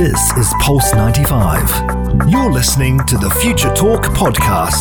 This 0.00 0.32
is 0.38 0.54
Pulse 0.60 0.94
95. 0.94 2.30
You're 2.30 2.50
listening 2.50 3.04
to 3.04 3.18
the 3.18 3.28
Future 3.42 3.70
Talk 3.74 4.04
podcast. 4.04 4.80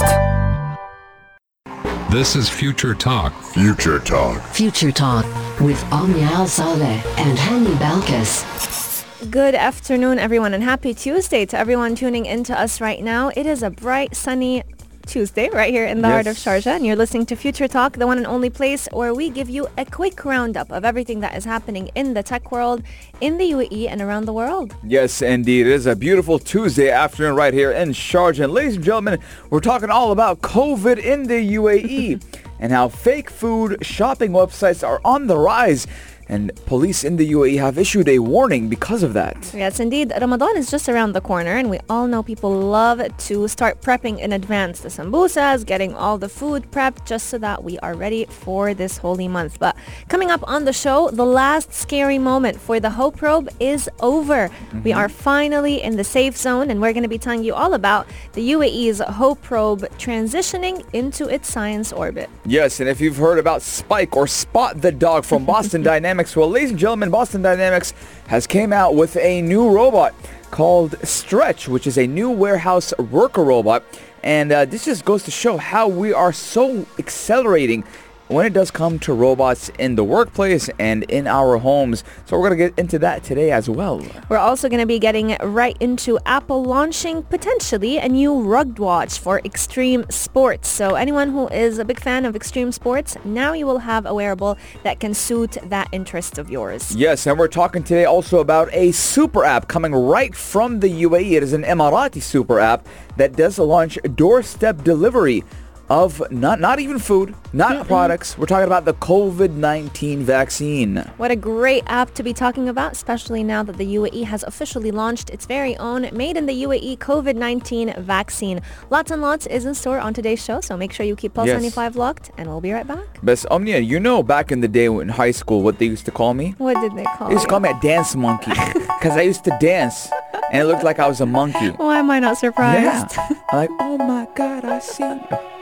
This 2.10 2.38
is 2.38 2.48
Future 2.48 2.96
Talk. 2.96 3.34
Future 3.44 4.00
Talk. 4.00 4.42
Future 4.54 4.94
Talk 4.94 5.26
with 5.60 5.84
Omnia 5.92 6.24
Al 6.24 6.48
Saleh 6.48 7.06
and 7.20 7.38
Hani 7.38 7.76
Balkis. 7.80 9.30
Good 9.30 9.56
afternoon, 9.56 10.20
everyone, 10.20 10.54
and 10.54 10.64
happy 10.64 10.94
Tuesday 10.94 11.46
to 11.48 11.58
everyone 11.58 11.96
tuning 11.96 12.26
in 12.26 12.46
to 12.46 12.58
us 12.58 12.80
right 12.80 13.04
now. 13.04 13.30
It 13.36 13.46
is 13.46 13.62
a 13.62 13.70
bright, 13.70 14.16
sunny 14.16 14.64
Tuesday 15.10 15.50
right 15.50 15.74
here 15.74 15.86
in 15.86 16.04
the 16.04 16.08
heart 16.08 16.28
of 16.28 16.36
Sharjah, 16.36 16.76
and 16.76 16.86
you're 16.86 16.96
listening 16.96 17.26
to 17.26 17.36
Future 17.36 17.68
Talk, 17.68 17.94
the 17.98 18.06
one 18.06 18.20
and 18.20 18.28
only 18.28 18.52
place 18.52 18.88
where 18.92 19.12
we 19.12 19.32
give 19.32 19.50
you 19.50 19.68
a 19.76 19.84
quick 19.84 20.24
roundup 20.24 20.72
of 20.72 20.86
everything 20.86 21.20
that 21.22 21.36
is 21.36 21.46
happening 21.46 21.90
in 21.96 22.14
the 22.14 22.22
tech 22.22 22.52
world, 22.52 22.84
in 23.20 23.40
the 23.40 23.52
UAE, 23.52 23.90
and 23.90 24.02
around 24.02 24.26
the 24.26 24.34
world. 24.34 24.76
Yes, 24.84 25.24
indeed. 25.24 25.66
It 25.66 25.74
is 25.74 25.88
a 25.88 25.96
beautiful 25.96 26.38
Tuesday 26.38 26.92
afternoon 26.92 27.36
right 27.36 27.56
here 27.56 27.72
in 27.72 27.90
Sharjah. 27.90 28.44
And 28.44 28.54
ladies 28.54 28.76
and 28.76 28.86
gentlemen, 28.86 29.20
we're 29.50 29.62
talking 29.62 29.90
all 29.90 30.12
about 30.12 30.42
COVID 30.42 31.00
in 31.00 31.24
the 31.24 31.56
UAE 31.56 32.24
and 32.60 32.72
how 32.72 32.88
fake 32.88 33.32
food 33.32 33.84
shopping 33.84 34.30
websites 34.32 34.88
are 34.88 35.02
on 35.04 35.26
the 35.26 35.40
rise. 35.40 35.88
And 36.30 36.52
police 36.68 37.04
in 37.04 37.18
the 37.18 37.32
UAE 37.32 37.58
have 37.58 37.80
issued 37.80 38.08
a 38.08 38.20
warning 38.20 38.70
because 38.70 39.02
of 39.02 39.14
that. 39.14 39.52
Yes, 39.52 39.80
indeed. 39.80 40.14
Ramadan 40.22 40.56
is 40.58 40.70
just 40.70 40.88
around 40.88 41.14
the 41.14 41.22
corner, 41.22 41.58
and 41.58 41.72
we 41.72 41.80
all 41.90 42.06
know 42.06 42.22
people 42.22 42.52
love 42.52 43.02
to 43.18 43.48
start 43.48 43.82
prepping 43.82 44.20
in 44.20 44.32
advance. 44.32 44.82
The 44.82 44.90
sambusas, 44.90 45.66
getting 45.66 45.96
all 45.96 46.20
the 46.20 46.30
food 46.30 46.70
prepped 46.70 47.06
just 47.06 47.28
so 47.28 47.40
that 47.40 47.64
we 47.64 47.80
are 47.80 47.96
ready 47.96 48.26
for 48.26 48.76
this 48.76 49.00
holy 49.00 49.28
month. 49.28 49.58
But 49.58 49.76
coming 50.08 50.30
up 50.30 50.48
on 50.48 50.66
the 50.66 50.74
show, 50.74 51.10
the 51.10 51.26
last 51.26 51.74
scary 51.74 52.20
moment 52.20 52.60
for 52.60 52.80
the 52.80 52.92
Hope 52.92 53.18
Probe 53.18 53.50
is 53.60 53.90
over. 54.00 54.52
We 54.72 54.92
mm-hmm. 54.92 55.00
are 55.00 55.10
finally 55.10 55.82
in 55.82 55.96
the 55.96 56.04
safe 56.04 56.38
zone, 56.38 56.70
and 56.70 56.80
we're 56.80 56.94
going 56.94 57.04
to 57.04 57.10
be 57.10 57.18
telling 57.18 57.44
you 57.44 57.56
all 57.56 57.74
about 57.74 58.06
the 58.34 58.52
UAE's 58.52 59.00
Hope 59.00 59.42
Probe 59.42 59.82
transitioning 59.98 60.86
into 60.94 61.28
its 61.28 61.50
science 61.50 61.92
orbit. 61.92 62.30
Yes, 62.46 62.80
and 62.80 62.88
if 62.88 63.02
you've 63.02 63.18
heard 63.18 63.40
about 63.40 63.64
Spike 63.64 64.16
or 64.16 64.28
Spot 64.28 64.80
the 64.80 64.92
dog 64.92 65.26
from 65.26 65.44
Boston 65.44 65.82
Dynamics, 65.92 66.19
well, 66.36 66.50
ladies 66.50 66.72
and 66.72 66.78
gentlemen, 66.78 67.10
Boston 67.10 67.42
Dynamics 67.42 67.94
has 68.28 68.46
came 68.46 68.74
out 68.74 68.94
with 68.94 69.16
a 69.16 69.42
new 69.42 69.70
robot 69.70 70.14
called 70.52 70.96
Stretch, 71.08 71.70
which 71.70 71.88
is 71.88 71.98
a 71.98 72.06
new 72.06 72.30
warehouse 72.30 72.94
worker 72.98 73.44
robot. 73.44 73.86
And 74.22 74.52
uh, 74.52 74.66
this 74.66 74.84
just 74.84 75.06
goes 75.06 75.24
to 75.24 75.32
show 75.32 75.56
how 75.56 75.88
we 75.88 76.12
are 76.12 76.34
so 76.34 76.86
accelerating 76.98 77.86
when 78.30 78.46
it 78.46 78.54
does 78.54 78.72
come 78.72 79.00
to 79.00 79.14
robots 79.14 79.70
in 79.80 79.96
the 79.96 80.04
workplace 80.04 80.70
and 80.80 81.04
in 81.06 81.28
our 81.28 81.58
homes. 81.58 82.04
So 82.26 82.38
we're 82.38 82.48
going 82.50 82.60
to 82.60 82.70
get 82.70 82.80
into 82.80 83.00
that 83.00 83.24
today 83.24 83.52
as 83.52 83.70
well. 83.70 84.06
We're 84.30 84.38
also 84.38 84.70
going 84.70 84.80
to 84.80 84.86
be 84.86 85.00
getting 85.00 85.36
right 85.42 85.76
into 85.80 86.20
Apple 86.26 86.64
launching 86.64 87.24
potentially 87.24 87.98
a 87.98 88.08
new 88.08 88.42
rugged 88.42 88.78
watch 88.78 89.20
for 89.20 89.40
extreme 89.40 90.06
sports. 90.10 90.70
So 90.70 90.94
anyone 90.94 91.32
who 91.32 91.48
is 91.48 91.80
a 91.80 91.86
big 91.86 92.00
fan 92.00 92.24
of 92.24 92.36
extreme 92.36 92.72
sports, 92.72 93.18
now 93.26 93.54
you 93.54 93.66
will 93.66 93.80
have 93.80 94.06
a 94.06 94.14
wearable 94.14 94.58
that 94.84 95.00
can 95.00 95.16
suit 95.16 95.58
that 95.64 95.90
interest 95.92 96.38
of 96.38 96.52
yours. 96.52 96.96
Yes, 96.96 97.26
and 97.26 97.38
we're 97.40 97.48
talking 97.48 97.82
today 97.82 98.06
also 98.06 98.40
about 98.40 98.72
a 98.74 98.92
super 98.92 99.44
app 99.44 99.68
coming 99.68 99.94
right 99.94 100.36
from 100.36 100.82
the 100.82 101.04
UAE. 101.04 101.32
It 101.32 101.44
is 101.44 101.54
an 101.54 101.64
Emirati 101.64 102.22
super 102.22 102.60
app 102.60 102.88
that 103.18 103.36
does 103.36 103.58
launch 103.58 103.98
doorstep 104.16 104.84
delivery 104.84 105.44
of 105.90 106.22
not 106.32 106.60
not 106.60 106.80
even 106.80 107.00
food, 107.00 107.34
not 107.54 107.88
products. 107.88 108.38
We're 108.38 108.46
talking 108.46 108.68
about 108.68 108.86
the 108.86 108.94
COVID-19 108.94 110.20
vaccine. 110.20 110.98
What 111.18 111.32
a 111.32 111.36
great 111.36 111.84
app 111.88 112.14
to 112.16 112.24
be 112.24 112.34
talking 112.34 112.70
about, 112.70 112.92
especially 112.92 113.44
now 113.44 113.64
that 113.64 113.78
the 113.78 113.96
UAE 113.96 114.24
has 114.26 114.44
officially 114.44 114.92
launched 114.92 115.30
its 115.32 115.46
very 115.46 115.76
own 115.78 116.10
made 116.14 116.38
in 116.38 116.46
the 116.46 116.64
UAE 116.64 116.98
COVID-19 117.00 117.98
vaccine. 118.00 118.62
Lots 118.90 119.12
and 119.12 119.22
lots 119.22 119.48
is 119.48 119.66
in 119.66 119.74
store 119.74 120.00
on 120.00 120.14
today's 120.14 120.44
show, 120.44 120.62
so 120.62 120.78
make 120.78 120.92
sure 120.94 121.06
you 121.06 121.16
keep 121.16 121.34
Pulse 121.34 121.48
Yes. 121.48 121.56
95 121.62 121.96
locked 121.96 122.32
and 122.38 122.48
we'll 122.48 122.62
be 122.62 122.72
right 122.72 122.88
back. 122.88 123.06
Best 123.24 123.46
Omnia, 123.50 123.80
you 123.80 124.00
know 124.00 124.22
back 124.22 124.52
in 124.52 124.62
the 124.62 124.68
day 124.68 124.86
in 124.86 125.10
high 125.10 125.32
school 125.32 125.64
what 125.64 125.80
they 125.80 125.86
used 125.86 126.06
to 126.06 126.12
call 126.12 126.34
me? 126.34 126.54
What 126.60 126.76
did 126.82 126.96
they 126.96 127.04
call 127.06 127.28
They 127.30 127.34
used 127.34 127.46
to 127.46 127.50
call 127.50 127.60
me 127.62 127.70
a 127.70 127.80
dance 127.82 128.16
monkey 128.16 128.52
because 128.74 129.18
I 129.18 129.22
used 129.22 129.44
to 129.46 129.58
dance 129.60 130.10
and 130.52 130.62
it 130.62 130.66
looked 130.66 130.84
like 130.84 131.00
I 131.00 131.08
was 131.08 131.22
a 131.22 131.26
monkey. 131.26 131.68
Why 131.78 131.98
am 132.00 132.12
I 132.12 132.20
not 132.20 132.38
surprised? 132.38 133.16
Yeah. 133.16 133.30
I'm 133.52 133.58
like, 133.58 133.70
oh 133.80 133.98
my 133.98 134.28
God, 134.36 134.66
I 134.66 134.80
see 134.80 135.04
you. 135.04 135.59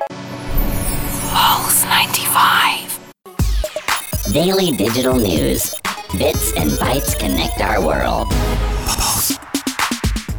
Pulse 1.40 1.84
95. 1.84 3.14
Daily 4.34 4.72
digital 4.76 5.16
news. 5.18 5.80
Bits 6.18 6.52
and 6.54 6.72
bytes 6.72 7.16
connect 7.20 7.62
our 7.62 7.80
world. 7.80 8.28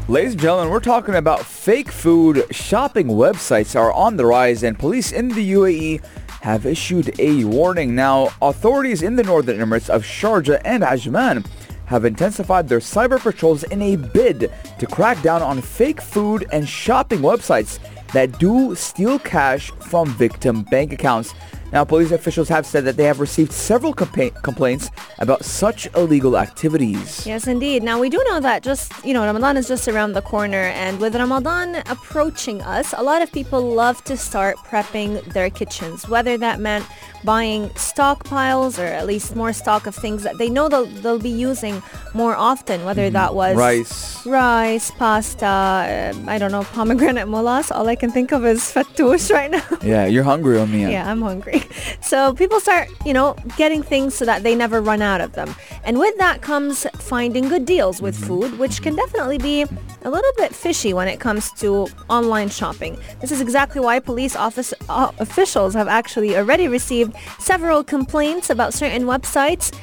Ladies 0.09 0.33
and 0.33 0.41
gentlemen, 0.41 0.71
we're 0.71 0.81
talking 0.81 1.15
about 1.15 1.47
fake 1.47 1.93
food 1.93 2.47
shopping 2.51 3.07
websites 3.07 3.79
are 3.79 3.93
on 3.93 4.17
the 4.17 4.27
rise 4.27 4.65
and 4.65 4.77
police 4.77 5.13
in 5.13 5.29
the 5.29 5.53
UAE 5.53 6.05
have 6.41 6.67
issued 6.67 7.15
a 7.21 7.45
warning. 7.45 7.95
Now, 7.95 8.31
authorities 8.43 9.03
in 9.03 9.15
the 9.15 9.23
Northern 9.23 9.59
Emirates 9.59 9.89
of 9.89 10.03
Sharjah 10.03 10.61
and 10.65 10.83
Ajman 10.83 11.47
have 11.87 12.07
intensified 12.07 12.69
their 12.69 12.81
cyber 12.81 13.21
patrols 13.21 13.63
in 13.63 13.81
a 13.83 13.95
bid 13.95 14.53
to 14.81 14.87
crack 14.87 15.23
down 15.23 15.43
on 15.43 15.63
fake 15.63 16.03
food 16.03 16.45
and 16.51 16.69
shopping 16.69 17.21
websites 17.21 17.79
that 18.13 18.39
do 18.39 18.75
steal 18.75 19.19
cash 19.19 19.71
from 19.81 20.09
victim 20.15 20.63
bank 20.65 20.93
accounts. 20.93 21.35
Now, 21.73 21.85
police 21.85 22.13
officials 22.13 22.49
have 22.49 22.65
said 22.65 22.85
that 22.87 22.97
they 22.97 23.05
have 23.05 23.21
received 23.21 23.53
several 23.53 23.93
compa- 23.95 24.35
complaints 24.43 24.91
about 25.19 25.45
such 25.45 25.87
illegal 25.95 26.39
activities. 26.39 27.27
Yes, 27.27 27.47
indeed. 27.47 27.83
Now, 27.83 28.01
we 28.01 28.09
do 28.09 28.23
know 28.29 28.41
that 28.41 28.63
just, 28.63 28.93
you 29.05 29.13
know, 29.13 29.25
Ramadan 29.25 29.57
is 29.59 29.69
just 29.69 29.87
around 29.87 30.15
the 30.15 30.23
corner. 30.23 30.73
And 30.75 30.99
with 30.99 31.15
Ramadan 31.15 31.77
approaching 31.87 32.63
us, 32.63 32.95
a 32.97 33.03
lot 33.03 33.21
of 33.21 33.31
people 33.33 33.61
love 33.61 34.03
to 34.05 34.17
start 34.17 34.57
prepping 34.59 35.23
their 35.35 35.51
kitchens, 35.51 36.09
whether 36.09 36.39
that 36.39 36.59
meant 36.59 36.87
buying 37.25 37.69
stockpiles 37.71 38.79
or 38.79 38.87
at 38.87 39.07
least 39.07 39.37
more 39.37 39.53
stock 39.53 39.87
of 39.87 39.95
things 39.95 40.23
that 40.23 40.39
they 40.39 40.49
know 40.49 40.69
they'll, 40.69 40.87
they'll 40.87 41.19
be 41.19 41.29
using 41.29 41.83
more 42.15 42.35
often, 42.35 42.85
whether 42.85 43.11
that 43.11 43.35
was 43.35 43.57
Rice. 43.57 44.25
rice, 44.25 44.91
pasta, 44.93 45.45
uh, 45.47 46.13
I 46.27 46.39
don't 46.39 46.53
know, 46.53 46.63
pomegranate 46.63 47.27
molas. 47.29 47.71
All 47.75 47.89
I 47.89 47.97
can 47.97 48.11
think 48.11 48.33
of 48.33 48.47
is 48.47 48.61
fattoush 48.73 49.31
right 49.35 49.51
now. 49.51 49.65
Yeah, 49.83 50.07
you're 50.07 50.25
hungry 50.25 50.59
on 50.59 50.71
me. 50.73 50.83
Yeah, 50.91 51.11
I'm 51.11 51.21
hungry. 51.21 51.58
So 52.01 52.33
people 52.33 52.59
start, 52.59 52.89
you 53.05 53.13
know, 53.13 53.37
getting 53.57 53.83
things 53.83 54.15
so 54.15 54.25
that 54.25 54.43
they 54.43 54.55
never 54.55 54.81
run 54.81 55.03
out 55.03 55.21
of 55.21 55.33
them. 55.33 55.55
And 55.85 55.99
with 55.99 56.17
that 56.19 56.41
comes 56.41 56.87
finding 56.95 57.49
good 57.49 57.67
deals 57.67 58.01
with 58.01 58.17
food, 58.17 58.59
which 58.59 58.81
can 58.81 58.97
definitely 58.97 59.37
be 59.37 59.63
a 60.03 60.11
little 60.11 60.33
bit 60.37 60.55
fishy 60.55 60.95
when 60.95 61.09
it 61.09 61.21
comes 61.21 61.53
to 61.55 61.89
online 62.09 62.49
shopping. 62.49 62.99
This 63.21 63.31
is 63.31 63.41
exactly 63.41 63.81
why 63.81 63.99
police 63.99 64.37
office 64.37 64.73
uh, 64.89 65.11
officials 65.19 65.75
have 65.75 65.89
actually 65.89 66.37
already 66.37 66.69
received 66.69 67.15
several 67.41 67.85
complaints 67.85 68.49
about 68.49 68.73
certain 68.73 69.03
websites 69.03 69.77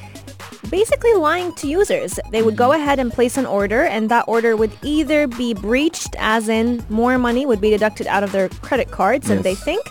basically 0.70 1.14
lying 1.14 1.52
to 1.54 1.66
users. 1.66 2.18
They 2.30 2.42
would 2.42 2.56
go 2.56 2.72
ahead 2.72 2.98
and 2.98 3.12
place 3.12 3.36
an 3.36 3.46
order 3.46 3.82
and 3.84 4.10
that 4.10 4.24
order 4.28 4.56
would 4.56 4.72
either 4.82 5.26
be 5.26 5.54
breached 5.54 6.14
as 6.18 6.48
in 6.48 6.84
more 6.88 7.18
money 7.18 7.46
would 7.46 7.60
be 7.60 7.70
deducted 7.70 8.06
out 8.06 8.22
of 8.22 8.32
their 8.32 8.48
credit 8.48 8.90
cards 8.90 9.28
than 9.28 9.42
they 9.42 9.54
think 9.54 9.82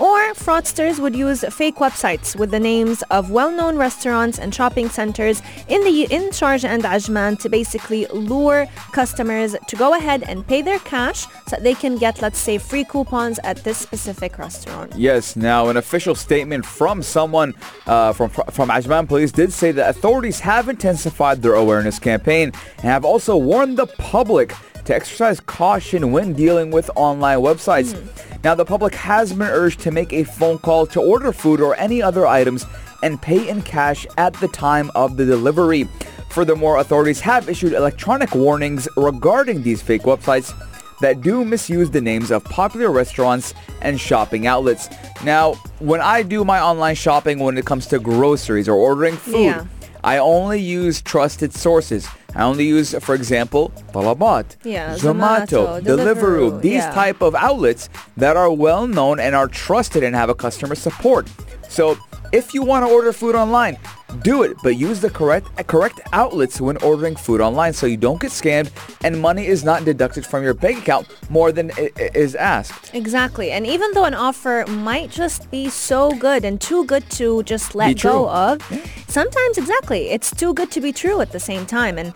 or 0.00 0.18
fraudsters 0.34 0.98
would 0.98 1.14
use 1.14 1.44
fake 1.54 1.76
websites 1.76 2.34
with 2.34 2.50
the 2.50 2.58
names 2.58 3.02
of 3.10 3.30
well-known 3.30 3.76
restaurants 3.76 4.38
and 4.38 4.52
shopping 4.54 4.88
centers 4.88 5.40
in 5.68 5.82
the 5.84 6.02
in 6.12 6.30
Sharjah 6.30 6.68
and 6.68 6.82
Ajman 6.82 7.38
to 7.40 7.48
basically 7.48 8.06
lure 8.06 8.66
customers 8.92 9.54
to 9.68 9.76
go 9.76 9.94
ahead 9.94 10.24
and 10.26 10.46
pay 10.46 10.62
their 10.62 10.80
cash 10.80 11.26
so 11.46 11.50
that 11.50 11.62
they 11.62 11.74
can 11.74 11.96
get 11.96 12.20
let's 12.20 12.38
say 12.38 12.58
free 12.58 12.84
coupons 12.84 13.38
at 13.44 13.62
this 13.62 13.78
specific 13.78 14.36
restaurant. 14.38 14.92
Yes. 14.96 15.36
Now, 15.36 15.68
an 15.68 15.76
official 15.76 16.14
statement 16.14 16.66
from 16.66 17.02
someone 17.02 17.54
uh, 17.86 18.12
from 18.12 18.30
from 18.30 18.70
Ajman 18.70 19.06
Police 19.06 19.30
did 19.30 19.52
say 19.52 19.70
that 19.72 19.90
authorities 19.90 20.13
have 20.22 20.68
intensified 20.68 21.42
their 21.42 21.54
awareness 21.54 21.98
campaign 21.98 22.52
and 22.78 22.84
have 22.84 23.04
also 23.04 23.36
warned 23.36 23.76
the 23.76 23.86
public 23.86 24.54
to 24.84 24.94
exercise 24.94 25.40
caution 25.40 26.12
when 26.12 26.32
dealing 26.34 26.70
with 26.70 26.88
online 26.94 27.38
websites. 27.38 27.96
Hmm. 27.96 28.38
Now, 28.44 28.54
the 28.54 28.64
public 28.64 28.94
has 28.94 29.32
been 29.32 29.48
urged 29.48 29.80
to 29.80 29.90
make 29.90 30.12
a 30.12 30.22
phone 30.24 30.58
call 30.58 30.86
to 30.88 31.00
order 31.00 31.32
food 31.32 31.60
or 31.60 31.74
any 31.76 32.00
other 32.02 32.26
items 32.26 32.64
and 33.02 33.20
pay 33.20 33.48
in 33.48 33.62
cash 33.62 34.06
at 34.16 34.34
the 34.34 34.48
time 34.48 34.90
of 34.94 35.16
the 35.16 35.24
delivery. 35.24 35.88
Furthermore, 36.28 36.78
authorities 36.78 37.20
have 37.20 37.48
issued 37.48 37.72
electronic 37.72 38.34
warnings 38.34 38.86
regarding 38.96 39.62
these 39.62 39.82
fake 39.82 40.02
websites 40.02 40.52
that 41.00 41.22
do 41.22 41.44
misuse 41.44 41.90
the 41.90 42.00
names 42.00 42.30
of 42.30 42.44
popular 42.44 42.90
restaurants 42.90 43.54
and 43.82 44.00
shopping 44.00 44.46
outlets. 44.46 44.88
Now, 45.24 45.54
when 45.80 46.00
I 46.00 46.22
do 46.22 46.44
my 46.44 46.60
online 46.60 46.94
shopping 46.94 47.38
when 47.40 47.58
it 47.58 47.64
comes 47.64 47.86
to 47.88 47.98
groceries 47.98 48.68
or 48.68 48.74
ordering 48.74 49.16
food, 49.16 49.40
Yeah. 49.40 49.64
I 50.04 50.18
only 50.18 50.60
use 50.60 51.00
trusted 51.00 51.54
sources. 51.54 52.06
I 52.36 52.42
only 52.42 52.66
use, 52.66 52.94
for 53.00 53.14
example, 53.14 53.72
Talabat, 53.92 54.56
Yeah, 54.62 54.94
Zomato, 54.96 55.46
Zomato, 55.46 55.80
Deliveroo, 55.80 56.50
Deliveroo, 56.50 56.60
these 56.60 56.84
yeah. 56.84 56.90
type 56.92 57.22
of 57.22 57.34
outlets 57.34 57.88
that 58.18 58.36
are 58.36 58.52
well 58.52 58.86
known 58.86 59.18
and 59.18 59.34
are 59.34 59.48
trusted 59.48 60.02
and 60.02 60.14
have 60.14 60.28
a 60.28 60.34
customer 60.34 60.74
support. 60.74 61.28
So 61.68 61.96
If 62.34 62.52
you 62.52 62.64
want 62.64 62.84
to 62.84 62.92
order 62.92 63.12
food 63.12 63.36
online, 63.36 63.78
do 64.22 64.42
it, 64.42 64.56
but 64.64 64.74
use 64.76 65.00
the 65.00 65.08
correct 65.08 65.46
correct 65.68 66.00
outlets 66.12 66.60
when 66.60 66.76
ordering 66.78 67.14
food 67.14 67.40
online 67.40 67.72
so 67.72 67.86
you 67.86 67.96
don't 67.96 68.20
get 68.20 68.32
scammed 68.32 68.70
and 69.04 69.20
money 69.20 69.46
is 69.46 69.62
not 69.62 69.84
deducted 69.84 70.26
from 70.26 70.42
your 70.42 70.52
bank 70.52 70.78
account 70.78 71.06
more 71.30 71.52
than 71.52 71.70
is 72.12 72.34
asked. 72.34 72.92
Exactly. 72.92 73.52
And 73.52 73.64
even 73.68 73.92
though 73.92 74.04
an 74.04 74.14
offer 74.14 74.64
might 74.66 75.12
just 75.12 75.48
be 75.52 75.68
so 75.68 76.10
good 76.10 76.44
and 76.44 76.60
too 76.60 76.84
good 76.86 77.08
to 77.10 77.44
just 77.44 77.76
let 77.76 78.00
go 78.00 78.28
of, 78.28 78.60
sometimes 79.06 79.56
exactly, 79.56 80.08
it's 80.10 80.34
too 80.34 80.54
good 80.54 80.72
to 80.72 80.80
be 80.80 80.92
true 80.92 81.20
at 81.20 81.30
the 81.30 81.38
same 81.38 81.66
time. 81.66 81.98
And 81.98 82.12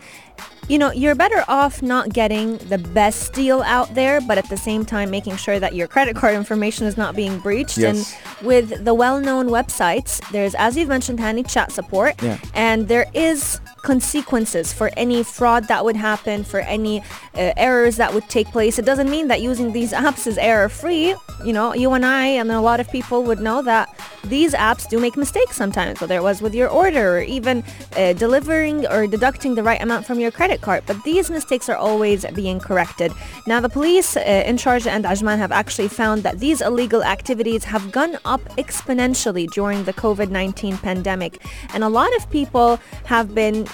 you 0.69 0.77
know, 0.77 0.91
you're 0.91 1.15
better 1.15 1.43
off 1.47 1.81
not 1.81 2.09
getting 2.13 2.57
the 2.69 2.77
best 2.77 3.33
deal 3.33 3.61
out 3.63 3.93
there, 3.95 4.21
but 4.21 4.37
at 4.37 4.47
the 4.49 4.55
same 4.55 4.85
time 4.85 5.09
making 5.09 5.35
sure 5.35 5.59
that 5.59 5.75
your 5.75 5.87
credit 5.87 6.15
card 6.15 6.35
information 6.35 6.85
is 6.85 6.95
not 6.95 7.15
being 7.15 7.39
breached. 7.39 7.77
Yes. 7.77 8.15
And 8.39 8.47
with 8.47 8.85
the 8.85 8.93
well-known 8.93 9.47
websites, 9.47 10.21
there's, 10.31 10.55
as 10.55 10.77
you've 10.77 10.87
mentioned, 10.87 11.19
Hani, 11.19 11.49
chat 11.49 11.71
support. 11.71 12.21
Yeah. 12.21 12.37
And 12.53 12.87
there 12.87 13.07
is 13.13 13.59
consequences 13.81 14.71
for 14.71 14.91
any 14.95 15.23
fraud 15.23 15.67
that 15.69 15.83
would 15.83 15.95
happen, 15.95 16.43
for 16.43 16.59
any 16.59 16.99
uh, 17.33 17.53
errors 17.57 17.97
that 17.97 18.13
would 18.13 18.29
take 18.29 18.47
place. 18.47 18.77
It 18.77 18.85
doesn't 18.85 19.09
mean 19.09 19.27
that 19.29 19.41
using 19.41 19.73
these 19.73 19.91
apps 19.91 20.27
is 20.27 20.37
error-free. 20.37 21.15
You 21.45 21.53
know, 21.53 21.73
you 21.73 21.91
and 21.93 22.05
I 22.05 22.25
and 22.27 22.51
a 22.51 22.61
lot 22.61 22.79
of 22.79 22.91
people 22.91 23.23
would 23.23 23.39
know 23.39 23.61
that 23.63 23.89
these 24.25 24.53
apps 24.53 24.87
do 24.89 24.99
make 24.99 25.15
mistakes 25.17 25.55
sometimes, 25.55 26.01
whether 26.01 26.15
it 26.15 26.23
was 26.23 26.41
with 26.41 26.53
your 26.53 26.69
order 26.69 27.17
or 27.17 27.21
even 27.21 27.63
uh, 27.95 28.13
delivering 28.13 28.85
or 28.87 29.07
deducting 29.07 29.55
the 29.55 29.63
right 29.63 29.81
amount 29.81 30.05
from 30.05 30.19
your 30.19 30.31
credit 30.31 30.61
card. 30.61 30.83
But 30.85 31.03
these 31.03 31.29
mistakes 31.29 31.69
are 31.69 31.75
always 31.75 32.25
being 32.27 32.59
corrected. 32.59 33.11
Now, 33.47 33.59
the 33.59 33.69
police 33.69 34.17
uh, 34.17 34.19
in 34.45 34.57
Sharjah 34.57 34.87
and 34.87 35.05
Ajman 35.05 35.37
have 35.37 35.51
actually 35.51 35.87
found 35.87 36.23
that 36.23 36.39
these 36.39 36.61
illegal 36.61 37.03
activities 37.03 37.63
have 37.65 37.91
gone 37.91 38.17
up 38.25 38.41
exponentially 38.57 39.47
during 39.51 39.83
the 39.85 39.93
COVID-19 39.93 40.81
pandemic. 40.81 41.41
And 41.73 41.83
a 41.83 41.89
lot 41.89 42.13
of 42.17 42.29
people 42.29 42.79
have 43.05 43.33
been 43.33 43.67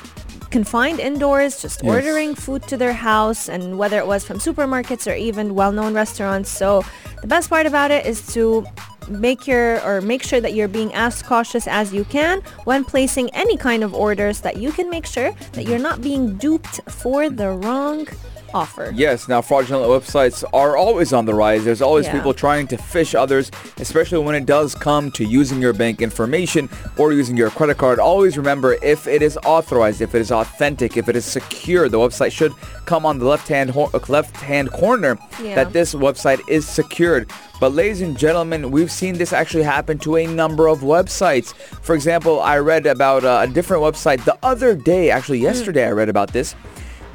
confined 0.52 1.00
indoors, 1.00 1.62
just 1.62 1.84
Yes. 1.84 1.94
ordering 1.94 2.34
food 2.36 2.64
to 2.68 2.78
their 2.78 2.94
house, 2.94 3.50
and 3.50 3.78
whether 3.78 3.98
it 3.98 4.08
was 4.08 4.24
from 4.24 4.38
supermarkets 4.40 5.10
or 5.12 5.16
even 5.16 5.54
well-known 5.54 5.94
restaurants. 5.94 6.50
So 6.50 6.84
the 7.22 7.28
best 7.28 7.50
part 7.50 7.66
about 7.66 7.92
it 7.92 8.06
is 8.06 8.26
to 8.36 8.66
make 9.10 9.48
your 9.48 9.82
or 9.86 10.02
make 10.02 10.24
sure 10.24 10.42
that 10.42 10.54
you're 10.54 10.68
being 10.68 10.94
as 10.94 11.22
cautious 11.22 11.68
as 11.68 11.94
you 11.94 12.04
can 12.06 12.42
when 12.64 12.84
placing 12.84 13.30
any 13.32 13.58
kind 13.58 13.84
of 13.84 13.94
orders 13.94 14.42
that 14.42 14.58
you 14.58 14.72
can 14.72 14.90
make 14.90 15.06
sure 15.06 15.32
that 15.54 15.66
you're 15.68 15.80
not 15.80 16.02
being 16.02 16.36
duped 16.38 16.82
for 16.90 17.30
the 17.30 17.50
wrong 17.50 18.08
offer. 18.56 18.92
Yes, 18.96 19.28
now 19.28 19.42
fraudulent 19.42 19.86
websites 19.90 20.44
are 20.54 20.78
always 20.78 21.12
on 21.12 21.26
the 21.26 21.34
rise. 21.34 21.66
There's 21.66 21.82
always 21.82 22.06
Yeah. 22.06 22.14
people 22.14 22.34
trying 22.34 22.68
to 22.68 22.78
fish 22.78 23.14
others, 23.14 23.52
especially 23.80 24.20
when 24.20 24.34
it 24.36 24.46
does 24.46 24.74
come 24.74 25.12
to 25.12 25.24
using 25.26 25.62
your 25.62 25.74
bank 25.74 26.02
information 26.02 26.70
or 26.98 27.12
using 27.12 27.36
your 27.36 27.50
credit 27.50 27.78
card. 27.78 28.00
Always 28.00 28.38
remember 28.38 28.78
if 28.82 29.08
it 29.08 29.22
is 29.22 29.38
authorized, 29.46 30.02
if 30.02 30.16
it 30.16 30.22
is 30.22 30.32
authentic, 30.32 30.96
if 30.96 31.10
it 31.10 31.16
is 31.18 31.26
secure, 31.26 31.90
the 31.90 31.98
website 32.00 32.32
should 32.32 32.54
come 32.86 33.06
on 33.06 33.20
the 33.20 33.26
left-hand 33.26 33.72
ho- 33.72 33.92
left-hand 34.08 34.72
corner 34.72 35.18
Yeah. 35.44 35.56
that 35.56 35.74
this 35.74 35.94
website 35.94 36.40
is 36.48 36.66
secured. 36.66 37.30
But 37.60 37.74
ladies 37.74 38.02
and 38.02 38.18
gentlemen, 38.18 38.72
we've 38.72 38.92
seen 38.92 39.18
this 39.18 39.34
actually 39.34 39.64
happen 39.64 39.98
to 40.00 40.16
a 40.18 40.28
number 40.28 40.68
of 40.68 40.80
websites. 40.80 41.54
For 41.82 41.94
example, 41.96 42.42
I 42.42 42.58
read 42.60 42.86
about 42.86 43.24
uh, 43.26 43.40
a 43.44 43.48
different 43.48 43.84
website 43.84 44.24
the 44.26 44.38
other 44.44 44.76
day, 44.76 45.10
actually 45.10 45.40
yesterday 45.40 45.86
I 45.88 45.92
read 45.92 46.10
about 46.10 46.32
this, 46.34 46.56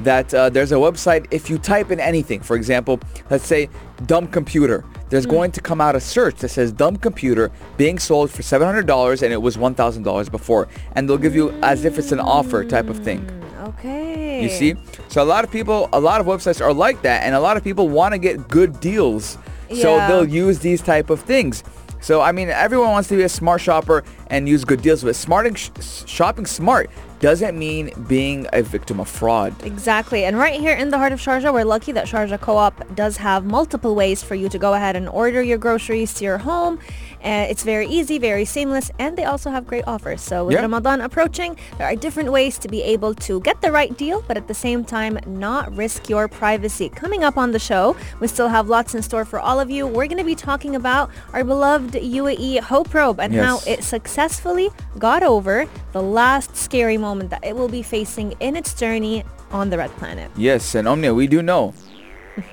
that 0.03 0.33
uh, 0.33 0.49
there's 0.49 0.71
a 0.71 0.75
website, 0.75 1.27
if 1.31 1.49
you 1.49 1.57
type 1.57 1.91
in 1.91 1.99
anything, 1.99 2.41
for 2.41 2.55
example, 2.55 2.99
let's 3.29 3.45
say 3.45 3.69
dumb 4.05 4.27
computer, 4.27 4.83
there's 5.09 5.25
going 5.25 5.51
to 5.51 5.61
come 5.61 5.81
out 5.81 5.95
a 5.95 5.99
search 5.99 6.37
that 6.37 6.49
says 6.49 6.71
dumb 6.71 6.95
computer 6.95 7.51
being 7.77 7.99
sold 7.99 8.31
for 8.31 8.41
$700 8.41 9.23
and 9.23 9.33
it 9.33 9.41
was 9.41 9.57
$1,000 9.57 10.31
before. 10.31 10.67
And 10.95 11.07
they'll 11.07 11.17
give 11.17 11.35
you 11.35 11.51
as 11.61 11.85
if 11.85 11.99
it's 11.99 12.11
an 12.11 12.19
offer 12.19 12.63
type 12.63 12.89
of 12.89 12.99
thing. 12.99 13.29
Okay. 13.61 14.43
You 14.43 14.49
see? 14.49 14.75
So 15.07 15.21
a 15.21 15.25
lot 15.25 15.43
of 15.43 15.51
people, 15.51 15.89
a 15.93 15.99
lot 15.99 16.21
of 16.21 16.27
websites 16.27 16.61
are 16.61 16.73
like 16.73 17.01
that, 17.03 17.23
and 17.23 17.35
a 17.35 17.39
lot 17.39 17.57
of 17.57 17.63
people 17.63 17.89
want 17.89 18.13
to 18.13 18.17
get 18.17 18.47
good 18.47 18.79
deals. 18.79 19.37
So 19.73 19.97
they'll 20.07 20.27
use 20.27 20.59
these 20.59 20.81
type 20.81 21.09
of 21.09 21.21
things. 21.21 21.63
So 22.01 22.19
I 22.19 22.31
mean, 22.31 22.49
everyone 22.49 22.89
wants 22.89 23.07
to 23.09 23.15
be 23.15 23.23
a 23.23 23.29
smart 23.29 23.61
shopper 23.61 24.03
and 24.27 24.49
use 24.49 24.65
good 24.65 24.81
deals, 24.81 25.03
but 25.03 25.15
smarting, 25.15 25.55
sh- 25.55 25.69
shopping 26.05 26.45
smart 26.45 26.89
doesn't 27.21 27.57
mean 27.57 27.91
being 28.07 28.47
a 28.51 28.63
victim 28.63 28.99
of 28.99 29.07
fraud. 29.07 29.53
Exactly. 29.63 30.25
And 30.25 30.37
right 30.37 30.59
here 30.59 30.73
in 30.73 30.89
the 30.89 30.97
heart 30.97 31.13
of 31.13 31.19
Sharjah, 31.19 31.53
we're 31.53 31.63
lucky 31.63 31.91
that 31.91 32.07
Sharjah 32.07 32.41
Co-op 32.41 32.95
does 32.95 33.17
have 33.17 33.45
multiple 33.45 33.95
ways 33.95 34.23
for 34.23 34.35
you 34.35 34.49
to 34.49 34.57
go 34.57 34.73
ahead 34.73 34.95
and 34.95 35.07
order 35.07 35.41
your 35.41 35.59
groceries 35.59 36.13
to 36.15 36.23
your 36.23 36.39
home. 36.39 36.79
Uh, 37.23 37.45
it's 37.49 37.63
very 37.63 37.87
easy, 37.87 38.17
very 38.17 38.45
seamless, 38.45 38.91
and 38.99 39.17
they 39.17 39.25
also 39.25 39.49
have 39.51 39.67
great 39.67 39.83
offers. 39.87 40.21
So 40.21 40.45
with 40.45 40.55
Yeah. 40.55 40.61
Ramadan 40.61 41.01
approaching, 41.01 41.55
there 41.77 41.87
are 41.87 41.95
different 41.95 42.31
ways 42.31 42.57
to 42.59 42.67
be 42.67 42.81
able 42.81 43.13
to 43.15 43.39
get 43.41 43.61
the 43.61 43.71
right 43.71 43.95
deal, 43.97 44.23
but 44.27 44.37
at 44.37 44.47
the 44.47 44.53
same 44.53 44.83
time, 44.83 45.19
not 45.27 45.75
risk 45.75 46.09
your 46.09 46.27
privacy. 46.27 46.89
Coming 46.89 47.23
up 47.23 47.37
on 47.37 47.51
the 47.51 47.59
show, 47.59 47.95
we 48.19 48.27
still 48.27 48.47
have 48.49 48.67
lots 48.69 48.95
in 48.95 49.01
store 49.01 49.25
for 49.25 49.39
all 49.39 49.59
of 49.59 49.69
you. 49.69 49.85
We're 49.85 50.07
going 50.07 50.17
to 50.17 50.23
be 50.23 50.35
talking 50.35 50.75
about 50.75 51.09
our 51.33 51.43
beloved 51.43 51.93
UAE 51.93 52.59
Hope 52.59 52.89
Probe 52.89 53.19
and 53.19 53.35
how 53.35 53.59
it 53.67 53.83
successfully 53.83 54.69
got 54.97 55.23
over 55.23 55.67
the 55.91 56.01
last 56.01 56.55
scary 56.57 56.97
moment 56.97 57.29
that 57.29 57.43
it 57.45 57.55
will 57.55 57.69
be 57.69 57.83
facing 57.83 58.33
in 58.39 58.55
its 58.55 58.73
journey 58.73 59.23
on 59.51 59.69
the 59.69 59.77
red 59.77 59.91
planet. 59.97 60.31
Yes, 60.35 60.75
and 60.75 60.87
Omnia, 60.87 61.13
we 61.13 61.27
do 61.27 61.41
know 61.41 61.73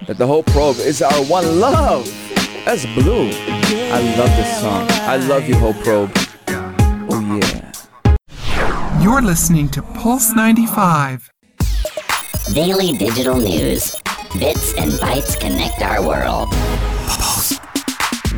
that 0.07 0.19
the 0.19 0.27
Hope 0.27 0.47
probe 0.47 0.77
is 0.79 1.01
our 1.01 1.23
one 1.25 1.61
love. 1.61 2.07
That's 2.65 2.85
blue. 2.95 3.31
I 3.31 4.15
love 4.17 4.37
this 4.37 4.61
song. 4.61 4.87
I 5.09 5.17
love 5.17 5.49
you, 5.49 5.57
Hope 5.57 5.77
Probe. 5.77 6.11
Oh 7.11 7.41
yeah. 7.43 9.03
You're 9.03 9.23
listening 9.23 9.69
to 9.71 9.83
Pulse 9.83 10.35
95. 10.35 11.31
Daily 12.55 12.97
digital 12.97 13.37
news. 13.37 13.95
Bits 14.39 14.75
and 14.75 14.93
bytes 14.93 15.39
connect 15.41 15.81
our 15.83 16.07
world. 16.07 16.49